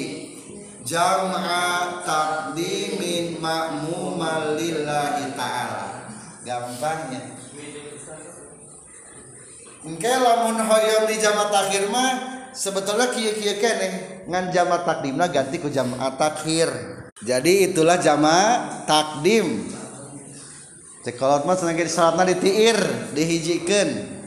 [0.88, 6.08] Jam'a takdimin makmuman lillahi ta'ala.
[6.48, 7.36] Gampangnya.
[9.86, 12.12] Mungkin lamun hoyong di jamaah takhir mah
[12.56, 13.90] sebetulnya kia kia kene
[14.26, 16.72] ngan jama takdimna ganti ku jama takhir
[17.22, 19.75] jadi itulah jama takdim
[21.06, 22.78] sengaja salatna ditiir
[23.14, 24.18] dihijikan.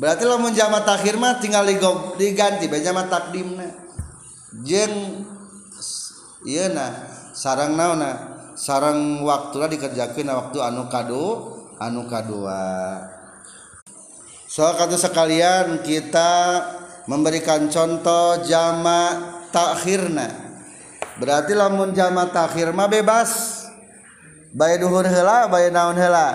[0.00, 1.68] Berarti lamun jama takhir mah tinggal
[2.16, 3.68] diganti bae jama takdimna.
[4.64, 5.24] Jeng
[6.48, 6.92] iya nah
[7.36, 9.68] sarang naona sarang waktu lah
[10.40, 11.24] waktu anu kado
[11.76, 12.64] anu kadua.
[14.48, 16.32] Soal kata sekalian kita
[17.08, 20.28] memberikan contoh jama takhirna.
[21.20, 23.61] Berarti lamun jama takhir mah bebas
[24.52, 26.28] bay duhur hela bay naon hela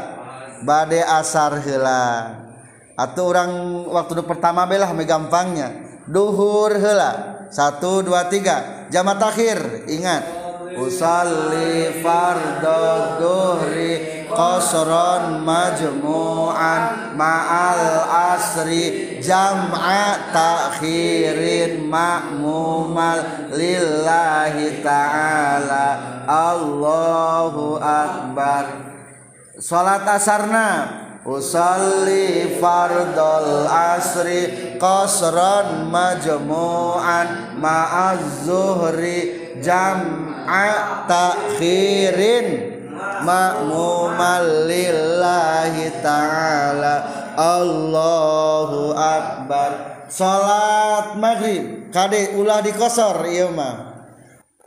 [0.66, 2.34] bade asar hela
[2.98, 3.52] atau orang
[3.94, 8.88] waktu pertama belah megampangnya duhur hela satu dua tiga.
[8.92, 10.24] Jamat akhir ingat.
[10.78, 18.06] Usalli fardhu duhri qasran majmu'an ma'al
[18.38, 25.88] asri jam'a ta'khirin ma'mumal lillahi ta'ala.
[26.30, 28.66] Allahu akbar.
[29.58, 30.70] Salat asarna.
[31.28, 40.32] Usalli fardal asri qasran majmu'an ma'az zuhri jam
[41.10, 42.77] takhirin
[43.24, 46.96] makmumal lillahi ta'ala.
[47.38, 49.72] Allahu akbar.
[50.10, 51.94] Salat maghrib.
[51.94, 53.98] Kade ulah dikosor ieu mah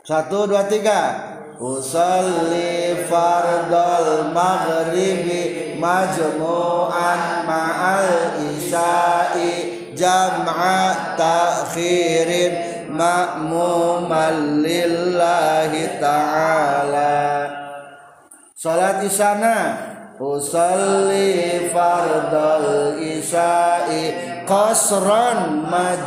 [0.01, 1.29] satu dua tiga.
[1.61, 12.71] Usalli fardal maghribi majmu'an ma'al isya'i jam'a ta'khirin.
[12.91, 17.60] Ma'muman lillahi ta'ala
[18.61, 19.57] salat isana
[20.21, 24.13] usalli fardal isya'i
[24.45, 26.01] qasran maj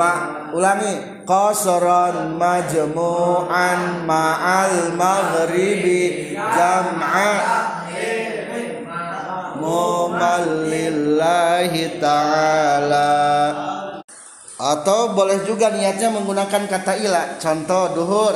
[0.00, 0.12] ma
[0.56, 1.20] ulangi.
[1.28, 7.32] Qasran majmu'an ma'al maghribi jam'a.
[10.40, 13.12] Lillahi ta'ala.
[14.56, 17.36] Atau boleh juga niatnya menggunakan kata ila.
[17.38, 18.34] Contoh duhur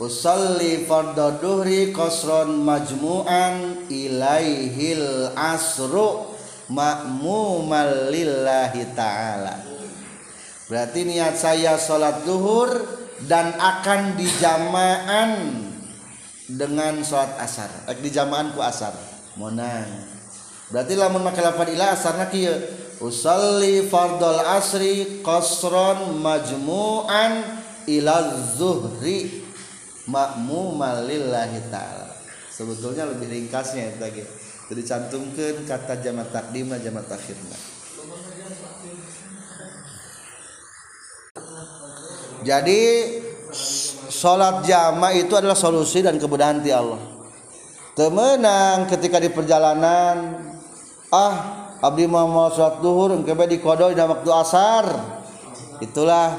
[0.00, 6.32] usalli fardhu duhri qasran majmu'an ilaihil asru
[6.72, 9.60] makmumal lillahi ta'ala.
[10.70, 12.70] Berarti niat saya sholat duhur
[13.28, 15.30] dan akan dijamaan
[16.48, 17.68] dengan sholat asar.
[18.00, 18.96] Di jamaan ku asar.
[19.36, 19.86] Monang.
[20.70, 22.54] Berarti lamun make lapan ila asarna kieu?
[23.02, 28.16] Usalli fardal asri qasran majmu'an ila
[28.54, 29.49] zuhri
[30.10, 32.10] makmumal lillahi ta'ala.
[32.50, 34.22] Sebetulnya lebih ringkasnya itu lagi.
[34.70, 37.58] Jadi cantumkan kata jamat takdim jamat takhirna
[42.40, 42.80] jadi
[44.08, 47.00] sholat jama itu adalah solusi dan kemudahan di Allah.
[47.92, 50.40] Temenang ketika di perjalanan
[51.12, 51.34] ah
[51.84, 54.86] abdi mau sholat duhur engkebe di kodo di waktu asar.
[55.84, 56.32] Itulah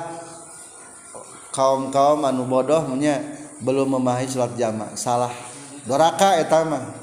[1.54, 2.82] kaum kaum anu bodoh
[3.62, 4.94] belum memahami sholat jamaah.
[4.98, 5.34] Salah.
[5.86, 6.94] Doraka etama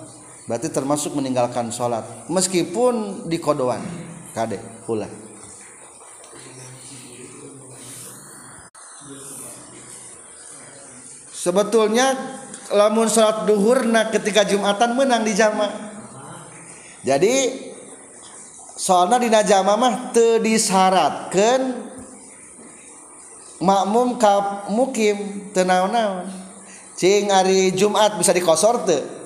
[0.46, 2.04] berarti termasuk meninggalkan sholat.
[2.30, 3.82] Meskipun di kodoan.
[4.34, 5.06] Kade pula.
[11.32, 12.12] Sebetulnya
[12.74, 15.86] lamun sholat duhur nah ketika jumatan menang di jamaah.
[17.06, 17.66] Jadi
[18.74, 21.88] soalnya di najama mah terdisyaratkan
[23.62, 26.47] makmum kap mukim tenau-naun
[26.99, 29.18] cing hari Jumat bisa dikosor tuh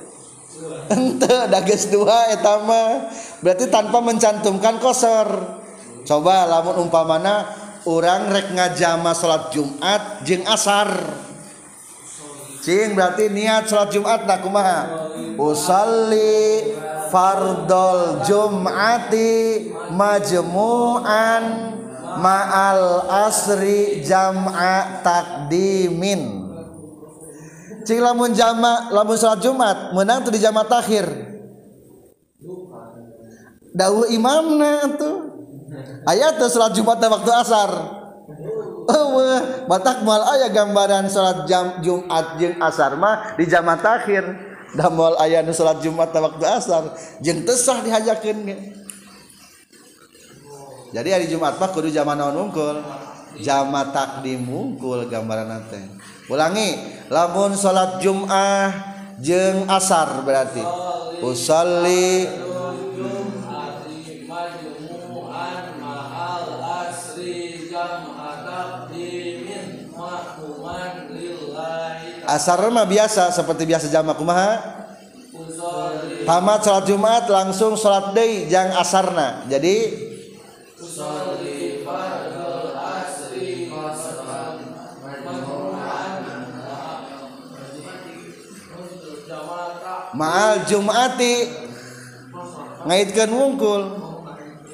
[0.93, 3.09] ente dages dua etama
[3.41, 5.59] berarti tanpa mencantumkan kosor.
[6.03, 7.47] Coba lamun umpamana
[7.87, 10.91] orang rek ngajama sholat Jumat jeng asar.
[12.62, 15.11] Cing berarti niat sholat Jumat nak kumaha?
[15.39, 16.75] Usalli
[17.11, 21.45] fardol Jumati majmu'an
[22.18, 26.41] ma'al asri jam'a takdimin
[27.85, 31.07] cing lamun jama lamun sholat Jumat menang tuh di jama takhir.
[33.72, 35.16] Dawu imamna tuh.
[36.05, 37.70] Ayat tuh sholat Jumat waktu asar.
[38.83, 39.14] Oh
[39.70, 44.24] batak mal ayah gambaran sholat jam Jumat jeng asar mah di jama takhir.
[44.72, 48.41] Dah mal ayat sholat Jumat waktu asar jeng tesah dihajakin
[50.93, 52.85] jadi hari Jumat mah kudu jama non unggul
[53.41, 55.80] jama takdim unggul gambaran nanti
[56.31, 57.01] ulangi.
[57.12, 58.73] Lamun salat Jumat
[59.20, 60.62] jeng asar berarti.
[61.23, 62.27] Usalli.
[72.23, 74.83] Asar mah biasa seperti biasa jamak kumaha?
[76.23, 79.43] Tamat salat Jumat langsung salat deui jang asarna.
[79.51, 79.91] Jadi
[90.17, 91.49] maal Jumati
[92.87, 93.83] ngaitkan wungkul.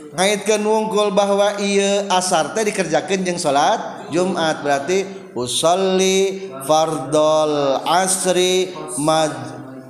[0.08, 5.04] Ngaitkan wungkul bahwa ia asar teh dikerjakan jeng salat Jumat berarti
[5.36, 9.30] usolli fardol asri maj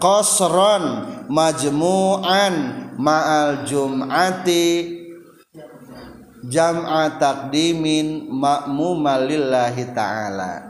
[0.03, 2.55] kosron majmu'an
[2.99, 4.99] ma'al jum'ati.
[6.49, 10.67] Jam'a takdimin ma'mumalillahi ta'ala.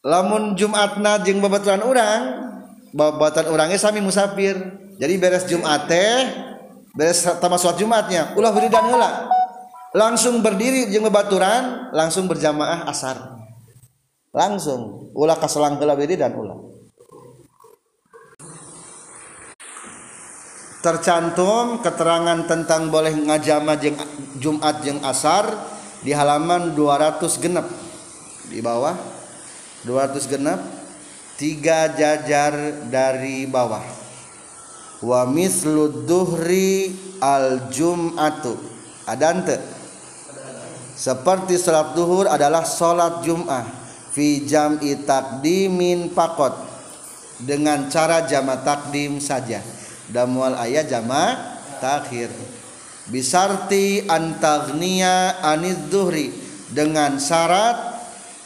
[0.00, 2.20] Lamun Jumatna jeung babaturan orang
[2.92, 4.56] babaturan orangnya sami musafir.
[5.00, 6.28] Jadi beres Jumat teh
[6.92, 9.28] beres tamat sholat Jumatnya ulah wiridan heula.
[9.90, 13.40] Langsung berdiri jeung babaturan langsung berjamaah asar.
[14.30, 16.58] Langsung ulah kaselang heula wiridan ulah.
[20.80, 24.00] Tercantum keterangan tentang boleh ngajama jeng
[24.40, 25.44] Jumat jeng asar
[26.00, 27.68] di halaman 200 genep.
[28.48, 29.19] Di bawah
[29.84, 30.60] 200 genap
[31.40, 33.84] tiga jajar dari bawah.
[35.00, 36.92] Wa mislu duhri
[37.24, 38.70] al jum'atu
[39.08, 39.56] ada ente?
[40.94, 43.64] Seperti salat duhur adalah salat Jum'ah
[44.12, 46.52] fi jam'i takdimin pakot
[47.40, 49.64] dengan cara jama takdim saja.
[50.10, 51.38] Dan mual ayat jama
[51.80, 52.28] takhir.
[53.08, 56.30] Bisarti antagnia anid duhri.
[56.70, 57.89] Dengan syarat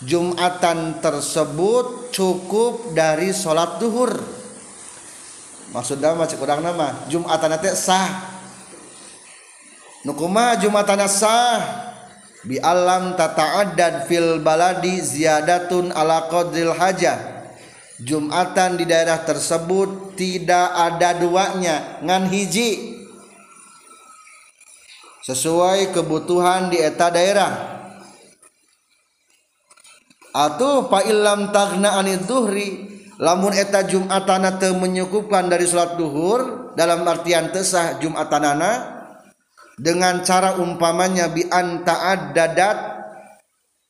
[0.05, 4.12] Jumatan tersebut cukup dari sholat duhur.
[5.72, 7.09] Maksudnya macam kurang nama.
[7.09, 8.36] Jumatan teh sah.
[10.05, 11.88] Nukuma Jumatan sah.
[12.44, 17.48] Bi alam tata'addad fil baladi ziyadatun ala qadril hajah.
[18.05, 22.05] Jumatan di daerah tersebut tidak ada duanya.
[22.05, 23.00] Ngan hiji.
[25.24, 27.74] Sesuai kebutuhan di eta daerah
[30.35, 32.91] atau fa illam tagna anid duhri.
[33.14, 38.91] Lamun eta jumatanana teu menyukupkan dari salat duhur dalam artian tesah jumatanana
[39.78, 42.78] dengan cara umpamanya bi anta dadat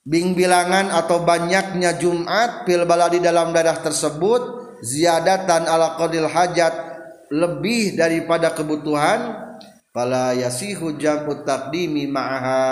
[0.04, 4.42] bing bilangan atau banyaknya Jumat fil baladi dalam daerah tersebut
[4.84, 6.74] ziyadatan ala qadil hajat
[7.32, 9.32] lebih daripada kebutuhan
[9.88, 12.64] fala yasihu jam'u taqdimi ma'aha.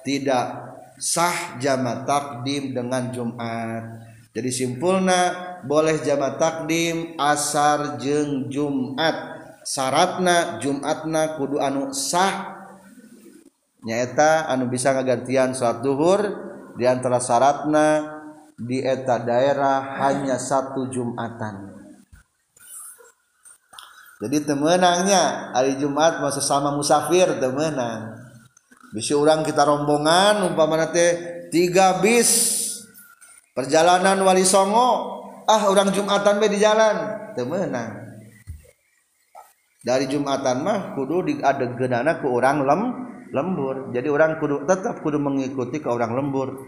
[0.00, 0.69] Tidak
[1.00, 4.04] sah jama takdim dengan Jumat.
[4.30, 5.20] Jadi simpulna
[5.66, 9.40] boleh jama takdim asar jeng Jumat.
[9.64, 12.62] Syaratna Jumatna kudu anu sah.
[13.80, 16.20] Nyaeta anu bisa ngagantian sholat duhur.
[16.76, 17.86] Diantara syaratna
[18.60, 21.72] di eta daerah hanya satu Jumatan.
[24.20, 28.19] Jadi temenangnya hari Jumat masa sama musafir temenang.
[28.90, 32.58] Bisa orang kita rombongan umpamana teh tiga bis.
[33.50, 37.18] Perjalanan wali songo ah orang jumatan be di jalan.
[37.34, 38.10] Temenang
[39.80, 42.82] dari jumatan mah kudu ada genana ke orang lem
[43.32, 43.88] lembur.
[43.96, 46.60] Jadi orang kudu tetap kudu mengikuti ke orang lembur.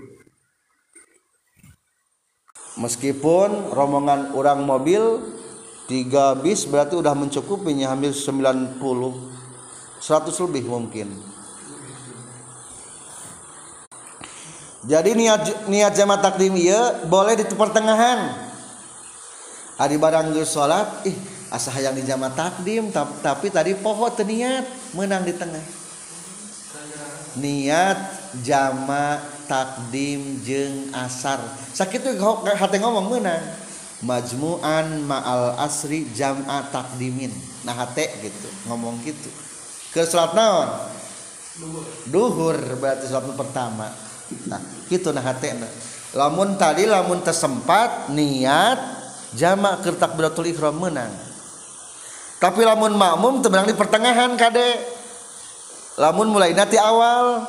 [2.80, 5.20] Meskipun rombongan orang mobil
[5.84, 11.31] tiga bis berarti udah mencukupinya hampir 90 100 lebih mungkin
[14.82, 18.50] jadi niat niat jama takdim iya boleh di pertengahan.
[19.78, 21.14] Hari barang geus salat ih
[21.54, 24.66] asa hayang di jama takdim tapi, tadi poho teu niat
[24.98, 25.62] menang di tengah.
[27.38, 27.98] Niat
[28.42, 31.38] jama takdim jeng asar.
[31.78, 33.42] Sakit tuh hati ngomong menang
[34.02, 37.30] majmuan ma'al asri jam'a takdimin.
[37.62, 39.30] Nah hati gitu ngomong gitu.
[39.94, 40.90] Ke salat naon?
[42.10, 44.11] Duhur berarti salat pertama
[44.48, 45.68] nah gitu nah hatena
[46.12, 48.78] lamun tadi lamun tersempat niat
[49.32, 51.12] jama ke takbiratul ihram menang
[52.42, 55.02] tapi lamun makmum temenang di pertengahan kade
[56.00, 57.44] lamun mulai nanti awal.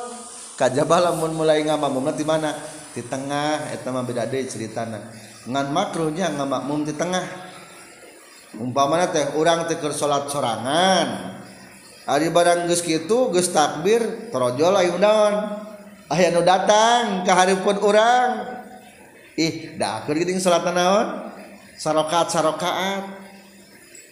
[0.54, 2.54] Kajabah lamun mulai ngamakmum nanti mana?
[2.94, 5.10] Di tengah eta mah beda deui ceritana.
[5.50, 7.26] Ngan makruhnya ngamakmum di tengah.
[8.54, 11.42] Umpamanya teh urang teh keur salat sorangan.
[12.06, 15.10] Ari barang geus kitu geus takbir torojol ayeuna
[16.12, 18.28] aya nu datang keharipun orang
[19.34, 21.32] ih dakur gitu salat naon?
[21.74, 23.04] Sarokat sarokaat.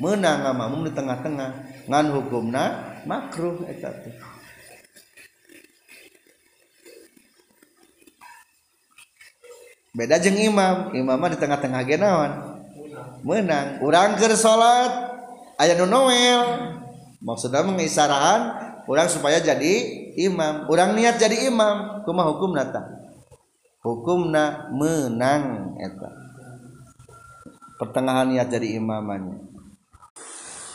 [0.02, 1.86] Menang makmum di tengah-tengah.
[1.86, 4.14] Ngan hukumna makruh eta teh.
[9.94, 10.90] Beda jeng imam.
[10.96, 12.32] Imam mah di tengah-tengah ge naon?
[13.22, 13.78] Menang.
[13.78, 14.90] Urang keur salat
[15.54, 16.74] aya nu noel.
[17.22, 18.40] Maksudna mengisarahan
[18.90, 20.68] orang supaya jadi imam.
[20.68, 22.88] Orang niat jadi imam kuma hukum nata?
[23.82, 26.10] Hukumna menang eta.
[27.78, 29.52] Pertengahan niat jadi imamannya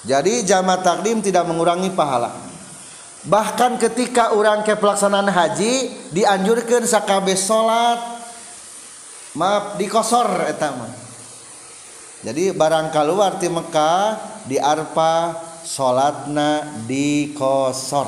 [0.07, 2.31] jadi jama takdim tidak mengurangi pahala.
[3.27, 7.99] Bahkan ketika orang ke pelaksanaan haji dianjurkan sakabe salat
[9.35, 10.91] maaf dikosor eta mah.
[12.23, 14.05] Jadi barang keluar di Mekah
[14.47, 15.35] di Arfa
[15.67, 18.07] salatna dikosor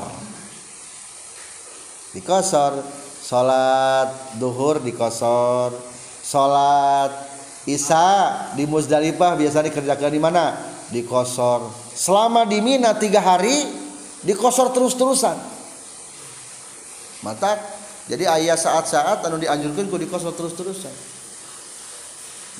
[2.16, 2.82] dikosor
[3.20, 5.74] salat duhur dikosor
[6.24, 7.12] salat
[7.68, 10.56] isya di Muzdalifah biasa dikerjakan di mana?
[10.90, 13.62] Dikosor selama di Mina tiga hari
[14.26, 15.38] dikosor terus-terusan.
[17.20, 17.60] Mata
[18.10, 20.90] jadi ayah saat-saat anu dianjurkan ku dikosor terus-terusan.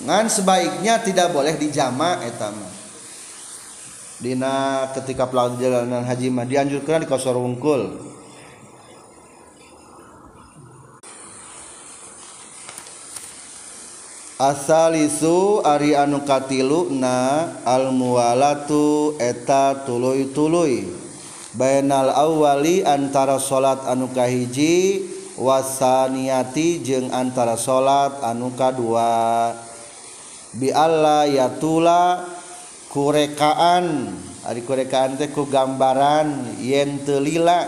[0.06, 2.64] Ngan sebaiknya tidak boleh dijama etama
[4.20, 7.96] Dina ketika pelaksanaan haji mah dianjurkan di kosor wungkul
[14.40, 20.88] asalisu Ari anukatiiluna almuwalatu eta tuluy-tuluy.
[21.52, 25.04] Baynal awali antara salat anukahiji
[25.36, 29.50] wasaniati jeung antara salat anuka dua
[30.54, 32.22] bialla yatula
[32.92, 34.14] kurekaan
[34.46, 37.66] ari kurekaan teh ku gambaran yen telila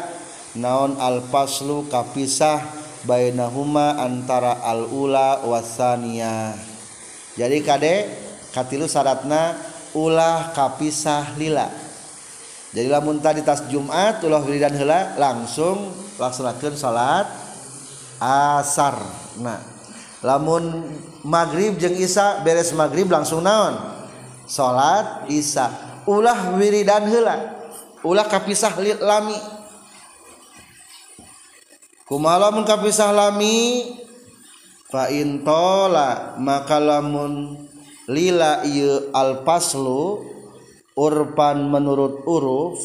[0.55, 6.55] naon alpaslu kapisah bainahuma antara al-ula wasania
[7.33, 7.95] jadi kade
[8.53, 9.57] katilu syaratna
[9.97, 11.69] ulah kapisah lila.
[12.73, 17.29] Jadi lamun tadi tas Jumat ulah wiridan heula langsung laksanakeun salat
[18.21, 18.97] asar.
[19.41, 19.61] Nah
[20.25, 20.89] lamun
[21.25, 23.77] maghrib jeung isya beres maghrib langsung naon?
[24.49, 25.69] Salat isya.
[26.05, 27.65] Ulah wiridan heula
[28.05, 29.37] ulah kapisah lami.
[32.13, 33.89] kumalamun kapisah lami?
[34.93, 37.57] Fa intola maka lamun
[38.05, 40.21] lila ieu alpaslu
[40.93, 42.77] urpan menurut uruf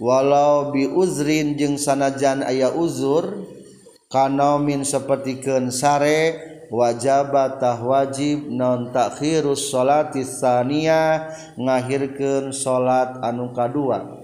[0.00, 3.44] walau bi uzrin jeung sanajan aya uzur
[4.08, 6.40] kanomin sapertikeun sare
[6.72, 11.28] wajabatah wajib non takhirus salati saniyah
[11.60, 14.15] ngahirkeun salat anu kadua.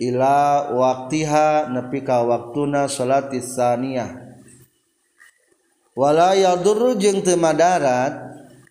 [0.00, 4.16] ila waktiha nepi ka waktuna salat tsaniyah
[5.92, 8.16] wala yadurru jeung teu madarat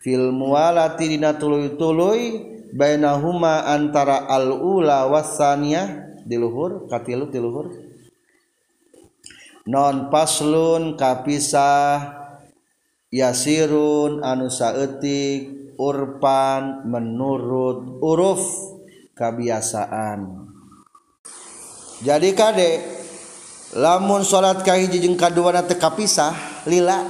[0.02, 7.70] fil muwalati dina tuluy-tuluy bainahuma antara al ula wasaniyah di luhur katilu di luhur.
[9.70, 12.18] Non paslun kapisah
[13.14, 18.42] yasirun anu saeutik urpan menurut uruf
[19.14, 20.49] kebiasaan
[22.00, 22.78] jadi Kadek
[23.76, 26.34] lamun salat Kahijijeng kadua teka pisah
[26.66, 27.06] lila.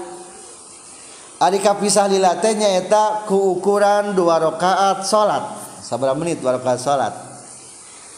[1.40, 7.16] Adik kapisah lila lilatenya eta ku ukuran dua rakaat salat sabar menit dua rakaat salat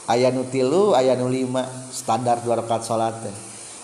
[0.10, 3.36] aya nu tilu aya nu lima standar dua rakaat salat teh.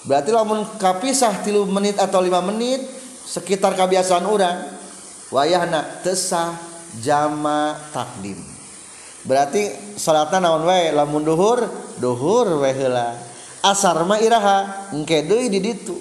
[0.09, 2.81] Berarti lamun kapisah tilu menit atau lima menit
[3.29, 4.57] sekitar kebiasaan orang
[5.29, 6.57] wayahna tesah
[6.97, 8.41] jama takdim.
[9.27, 10.95] berarti salatna naon wae?
[10.95, 11.67] Lamun duhur
[11.99, 13.13] duhur wae heula.
[13.61, 15.93] Asar mah iraha engke deui di ditu.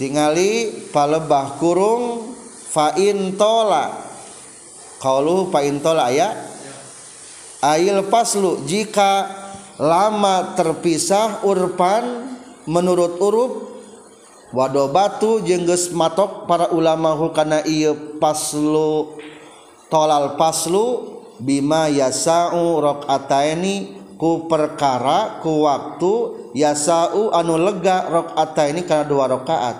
[0.00, 2.34] Tingali palebah kurung
[2.72, 3.92] fa'in tola.
[4.98, 6.52] Kaulu fa'in tola ya
[7.62, 9.30] ail paslu jika
[9.78, 12.34] lama terpisah urpan
[12.66, 13.52] menurut urup
[14.50, 19.16] wado batu jengges matok para ulama hukana iya paslu
[19.92, 26.12] tolal paslu bima yasau rakaataini ku perkara ku waktu
[26.56, 29.76] yasau anu lega rakaataini karena dua rakaat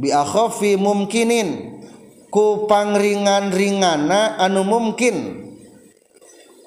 [0.00, 1.76] bi akhafi mumkinin
[2.32, 5.44] ku pangringan-ringana anu mungkin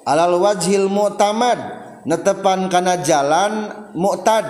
[0.06, 1.58] alal wajhil mu'tamad
[2.06, 4.46] netepan kana jalan mu'tad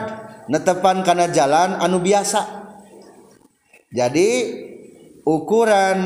[0.50, 2.58] netepan kana jalan anu biasa.
[3.90, 4.30] Jadi
[5.26, 5.98] ukuran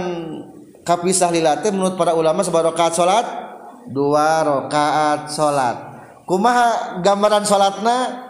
[0.85, 3.27] kapisah lilate menurut para ulama sebuah rakaat salat
[3.89, 5.77] dua rakaat salat
[6.29, 8.25] kumaha gambaran salatna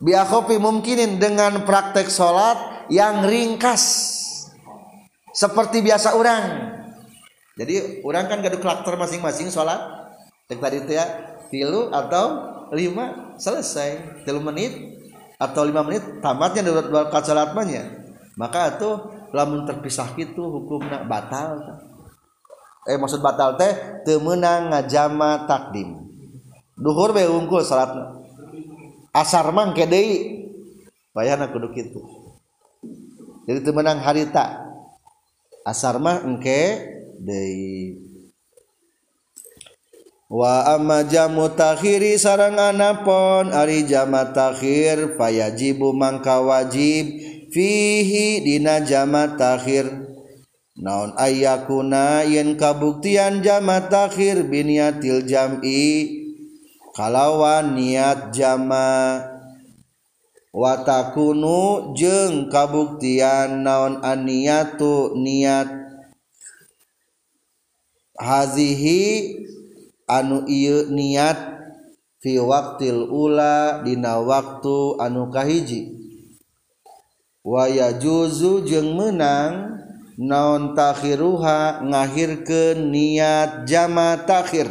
[0.00, 4.18] biakhofi mungkinin dengan praktek salat yang ringkas.
[5.30, 6.42] Seperti biasa orang.
[7.54, 9.78] Jadi orang kan gaduh karakter masing-masing salat
[10.50, 11.06] tadi itu ya
[11.52, 14.24] tilu atau lima selesai.
[14.26, 14.74] Tilu menit
[15.38, 17.54] atau lima menit tamatnya dua rakaat salat
[18.34, 18.90] maka itu
[19.30, 21.80] lamun terpisah gitu hukumna batal
[22.88, 26.00] eh maksud batal teh temenang ngajama takdim.
[26.80, 27.92] Duhur be unggul salat
[29.12, 30.40] asar mang kedei
[31.12, 32.00] bayana kudu kitu.
[33.44, 34.66] Jadi temenang harita.
[35.60, 36.80] Asar mah engke
[37.20, 38.00] deui.
[40.30, 47.10] Wa amma jamu takhiri sarang anapon ari jama takhir fayajibu mangka wajib.
[47.50, 49.90] fihi dina jama takhir.
[50.80, 56.16] Naon ayakuna yen kabuktian jama takhir biniatil jam'i?
[56.96, 59.20] Kalawan niat jama.
[60.50, 65.68] Watakunu jeng kabuktian naon aniatu niat?
[68.16, 69.36] Hazihi
[70.08, 71.38] anu ieu niat
[72.18, 75.99] fi waktil ula dina waktu anu kahiji.
[77.44, 79.80] waya juzu jeung menang
[80.16, 81.84] naon takhiruha?
[81.84, 84.68] Ngahirkeun niat jama takhir.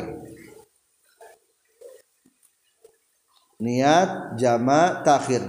[3.60, 5.44] Niat jama takhir.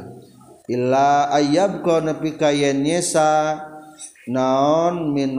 [0.70, 3.58] Illa ayyab ko nepi kayen nyesa.
[4.30, 5.34] Naon min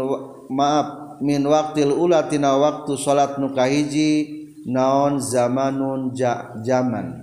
[0.51, 4.39] maaf min waktil ula tina waktu salat nu kahiji.
[4.61, 7.21] Naon zamanun ja, zaman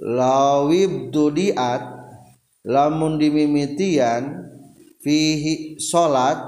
[0.00, 1.99] lawib dudiat
[2.66, 4.44] lamun dimimitian
[5.00, 6.38] fihi salat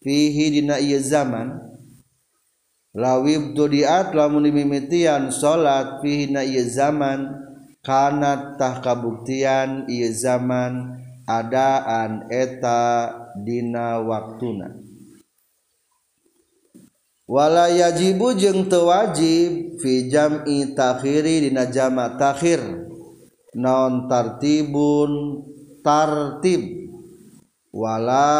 [0.00, 1.60] fihi dina ieu zaman
[2.96, 7.28] lawib dudiat lamun dimimitian salat fihi na ieu zaman
[7.84, 13.12] kana tah kabuktian ieu zaman adaan eta
[13.44, 14.74] dina waktuna.
[17.30, 22.58] Wala yajibu jeung teu wajib fi jam'i takhiri dina jama takhir
[23.54, 25.46] non tartibun
[25.84, 26.90] tartib.
[27.70, 28.34] Wala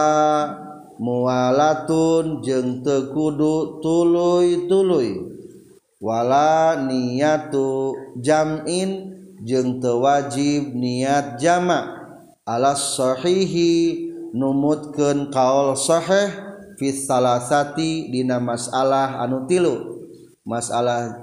[0.98, 5.30] muwalatun jeung tekudu tuluy-tuluy.
[6.00, 9.14] Wala niatu jamin
[9.44, 12.00] jeung tewajib niat jama.
[12.48, 16.32] Alas sahihi numutkeun kaol sahih
[16.74, 20.02] fi salasati dina masalah anu tilu.
[20.42, 21.20] Masalah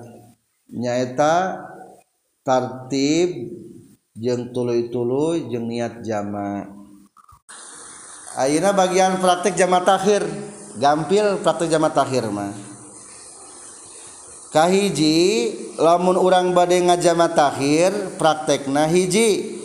[0.71, 1.67] nyaeta
[2.45, 3.51] tartib
[4.17, 6.65] jeng tulu-tulu jeng niat jama.
[8.37, 10.25] Ayeuna bagian praktek jama takhir.
[10.77, 12.53] Gampil praktek jama takhir mah.
[14.53, 19.57] Kahiji lamun urang badai ngajama takhir praktekna hiji.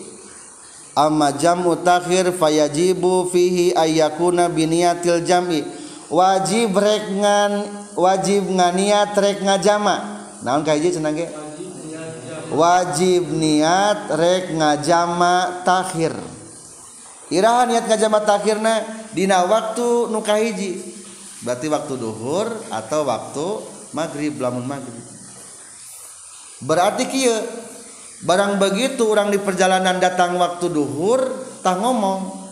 [0.92, 5.64] Amma jamu takhir fayajibu fihi ayyakuna biniatil jami.
[6.12, 7.53] Wajib rek ngan
[7.96, 9.96] wajib nganiat rek ngajama.
[10.44, 11.41] Naon kahiji cenah ge?
[12.53, 16.12] wajib niat rek ngajama takhir.
[17.32, 18.84] Iraha niat ngajama takhirna
[19.16, 20.92] dina waktu nukahiji
[21.42, 23.46] berarti waktu duhur atau waktu
[23.96, 25.05] maghrib lamun maghrib.
[26.62, 27.42] Berarti kia
[28.22, 31.24] barang begitu orang di perjalanan datang waktu duhur
[31.64, 32.44] tak ngomong.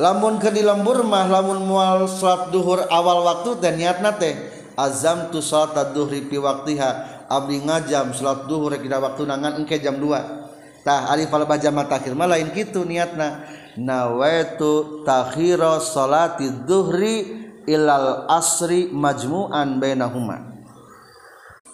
[0.00, 4.32] Lamun ke di lembur mah lamun mual sholat duhur awal waktu dan niat nate
[4.72, 7.11] azam tu sholat duhri pi waktiha.
[7.32, 12.12] Abdi ngajam salat duhur kira waktu nangan engke jam 2 tah ari palabaja jam takhir
[12.12, 13.48] mah lain kitu niatna.
[13.72, 20.60] Nawaitu takhira salati duhri ilal asri majmu'an bainahuma.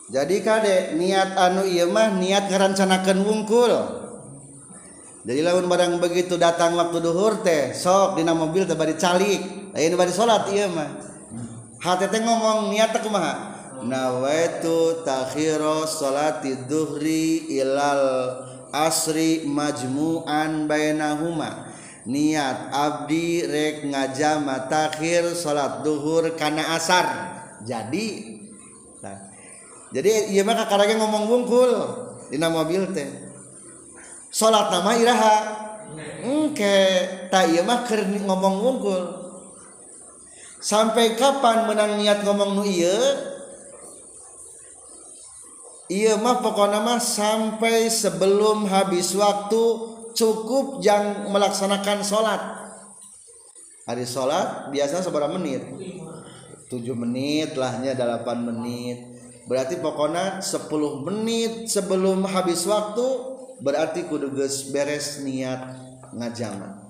[0.06, 3.74] Jadi kade niat anu ieu mah niat ngarancanakeun wungkul.
[5.26, 9.74] Jadi lamun barang begitu datang waktu duhur teh sok dina mobil teh bari calik.
[9.74, 11.02] Lain bari salat ieu mah.
[11.82, 13.57] Hate teh ngomong niat teh kumaha?
[13.84, 18.42] nawaitu takhiro salati duhri ilal
[18.74, 21.68] asri majmu'an bainahuma.
[22.08, 27.04] Niat abdi rek ngajama takhir salat duhur kana asar.
[27.68, 28.38] Jadi
[29.04, 29.28] nah,
[29.92, 31.70] jadi iya mah kakarage ngomong bungkul
[32.32, 33.08] dina mobil teh.
[34.32, 35.36] Salat nama iraha.
[36.24, 36.80] Engke
[37.28, 39.02] ta iya mah keur ngomong bungkul.
[40.58, 42.96] Sampai kapan menang niat ngomong nu ieu?
[45.88, 49.62] Iya mah pokoknya mah sampai sebelum habis waktu
[50.12, 52.40] cukup yang melaksanakan sholat.
[53.88, 55.64] Hari sholat biasanya seberapa menit?
[56.68, 58.20] 7 menit lahnya 8
[58.52, 59.00] menit.
[59.48, 63.08] Berarti pokoknya 10 menit sebelum habis waktu
[63.64, 65.72] berarti kudu geus beres niat
[66.12, 66.84] ngajama.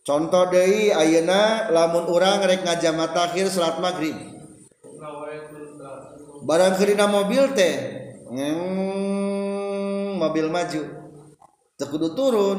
[0.00, 4.16] Contoh deui ayeuna lamun urang rek ngajama takhir salat maghrib
[6.44, 7.74] barang kerina mobil teh
[8.28, 8.60] ngeng,
[10.20, 10.82] mobil maju.
[11.74, 12.58] Tekudu turun.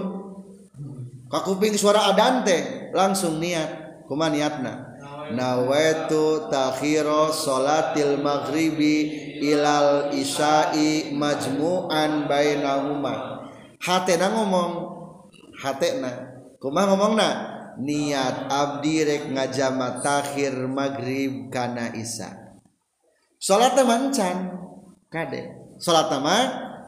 [1.32, 4.04] Kakuping suara adan teh langsung niat.
[4.06, 4.94] Kuma niatna.
[5.34, 9.10] Nawaitu takhiro salatil maghribi
[9.42, 13.42] ilal isai majmu'an bainahuma.
[13.82, 14.72] Hatena ngomong
[15.58, 16.38] hatena.
[16.62, 17.30] Kuma ngomongna
[17.82, 22.45] niat abdi rek ngajama takhir maghrib kana isya
[23.46, 24.58] salat mancan.
[25.14, 25.54] Kade?
[25.78, 26.38] Salat nama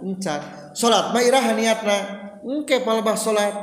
[0.01, 0.41] encan
[0.73, 1.97] salat mah irah niatna.
[2.41, 3.53] Engke palbah salat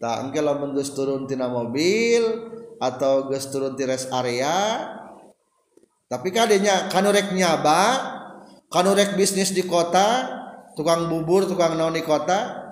[0.00, 2.24] tak engke lamun geus turun tina mobil
[2.80, 4.88] atau geus turun di rest area.
[6.08, 7.82] Tapi kadenya kanurek nyaba
[8.72, 10.30] kanurek bisnis di kota
[10.78, 12.64] tukang bubur tukang naon di kota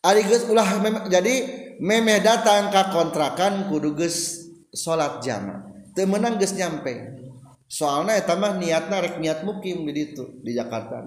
[0.00, 0.80] ari geus ulah
[1.10, 1.34] jadi
[1.80, 5.92] memeh datang ka kontrakan kudu geus salat jamaah.
[5.92, 7.23] Teu meunang geus nyampe.
[7.74, 11.02] soalnya tambah niatna rek niat mukim di itu di Jakarta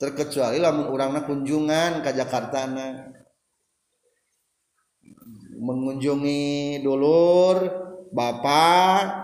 [0.00, 2.64] terkecuali lamun orangnya kunjungan ke Jakarta
[5.60, 7.56] mengunjungi dulur
[8.08, 9.22] bapak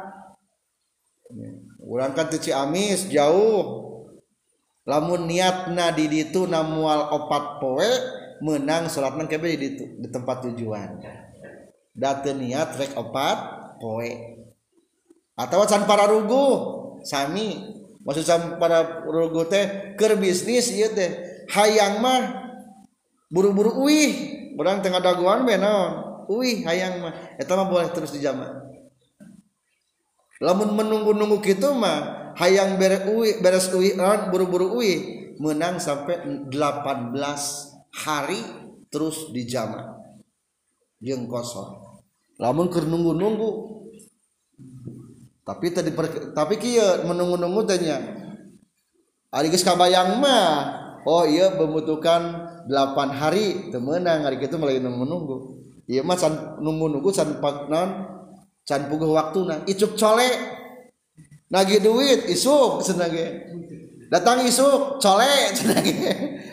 [1.88, 3.88] orang kan tuh Ciamis jauh.
[4.88, 7.90] Lamun niatna di ditu namual opat poe
[8.40, 11.04] menang sholatna kebe di ditu di tempat tujuan.
[11.92, 13.38] Date niat rek opat
[13.76, 14.37] poe.
[15.38, 16.74] atau can para rugu.
[17.06, 17.62] Sami
[18.02, 21.14] maksud can para rugu teh keur bisnis ieu teh.
[21.54, 22.22] Hayang mah
[23.30, 24.36] buru-buru uih.
[24.58, 26.26] Urang tengah daguan we naon?
[26.26, 27.14] Uih hayang mah.
[27.38, 28.68] Eta mah boleh terus dijama
[30.38, 33.98] lamun menunggu-nunggu kitu mah hayang beres uih beres uih
[34.30, 34.98] buru-buru uih
[35.42, 36.54] menang sampai 18
[38.06, 38.40] hari
[38.90, 39.98] terus dijama
[40.98, 42.02] jeung kosong.
[42.38, 43.50] Lamun keur nunggu-nunggu
[45.48, 45.96] tapi tadi
[46.36, 47.96] tapi kia menunggu-nunggu tanya
[49.32, 50.76] hari kabayang mah?
[51.08, 52.20] Oh iya membutuhkan
[52.68, 53.72] 8 hari.
[53.72, 58.04] Temenang hari itu mulai menunggu iya mah san nunggu-nunggu san paknan
[58.68, 59.58] can puguh waktu nah.
[59.64, 60.36] Icuk colek
[61.48, 63.48] nagi duit isuk senage
[64.12, 65.96] datang isuk colek senage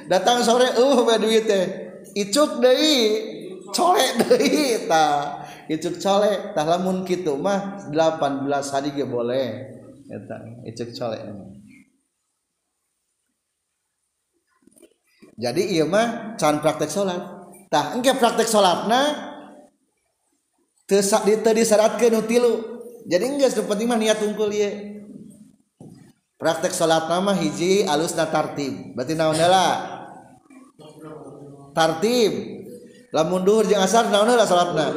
[0.07, 1.65] datang sore uh duit teh.
[2.15, 2.95] Icuk deui
[3.75, 5.44] colek deui tah.
[5.67, 9.47] icuk colek tah lamun kitu mah 18 hari ge boleh.
[10.05, 11.21] Eta icuk colek
[15.35, 17.19] jadi iya mah can praktek salat
[17.67, 19.35] tah engke praktek salatna
[20.87, 22.53] teu teu disyaratkeun nu tilu.
[23.05, 25.03] Jadi geus nu penting mah niat unggul ieu.
[26.39, 28.95] Praktek salat mah hiji alusna tartib.
[28.95, 29.67] Berarti naon heula?
[31.75, 32.33] Tartib.
[33.11, 34.87] Lamun duhur jeung asar naon heula salatna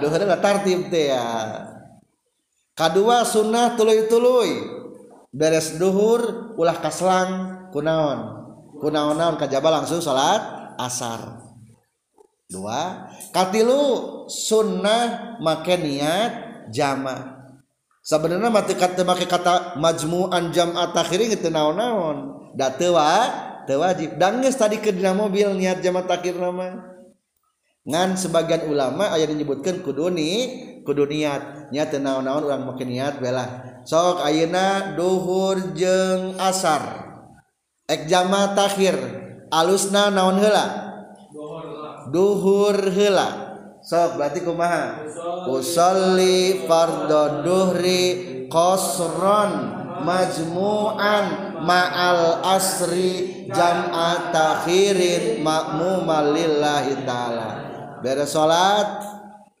[0.00, 1.24] duhurna tartib teh ya.
[2.74, 4.80] Kadua sunnah tuluy-tuluy.
[5.30, 7.30] Beres duhur ulah kaslang
[7.70, 8.18] kunaon.
[8.82, 11.44] Kunaon naon kajaba langsung salat asar.
[12.50, 16.32] Dua katilu sunnah make niat
[16.74, 17.46] jama.
[18.02, 22.50] Sebenarnya mati kata make kata majmu'an jam'at akhiri itu naon-naon.
[22.58, 24.18] Da teu wajib.
[24.18, 26.89] Dan tadi ke dina mobil niat jama takhir nama
[27.90, 30.30] ngan sebagian ulama aya menyebutkan kudu ni
[30.86, 31.74] kudu niat.
[31.74, 33.46] Niat naon-naon urang make niat bela
[33.82, 37.10] sok ayeuna duhur jeung asar.
[38.06, 38.94] Jama takhir.
[39.50, 40.94] Alusna naon hela
[42.14, 43.50] dhuhur hela
[43.82, 45.02] sok berarti kumaha?
[45.50, 48.02] Usolli fardhu duhri
[48.46, 49.74] qasran
[50.06, 57.69] majmu'an ma'al asri jam'a takhirin makmumal lillahi ta'ala
[58.00, 59.04] beres salat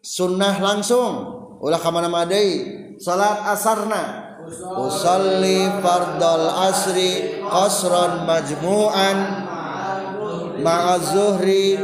[0.00, 1.40] sunnah langsung.
[1.60, 1.92] Ulah ka
[2.28, 4.32] deui salat asarna.
[4.50, 9.18] Usalli fardal asri qasran majmu'an
[10.58, 11.78] ma'azuhri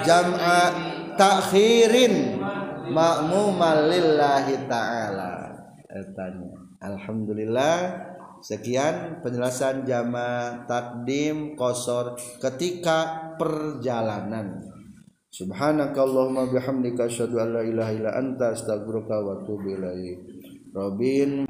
[0.00, 0.60] jam'a
[1.20, 2.40] takhirin
[2.88, 5.32] ma'muman lillahi ta'ala.
[6.78, 7.76] Alhamdulillah
[8.38, 14.67] sekian penjelasan jama takdim kosor ketika perjalanan
[15.28, 20.18] Subhanakallahumma bihamdika asyhadu an la ilaha illa anta astaghfiruka wa atubu ilaik.
[20.72, 21.44] Robin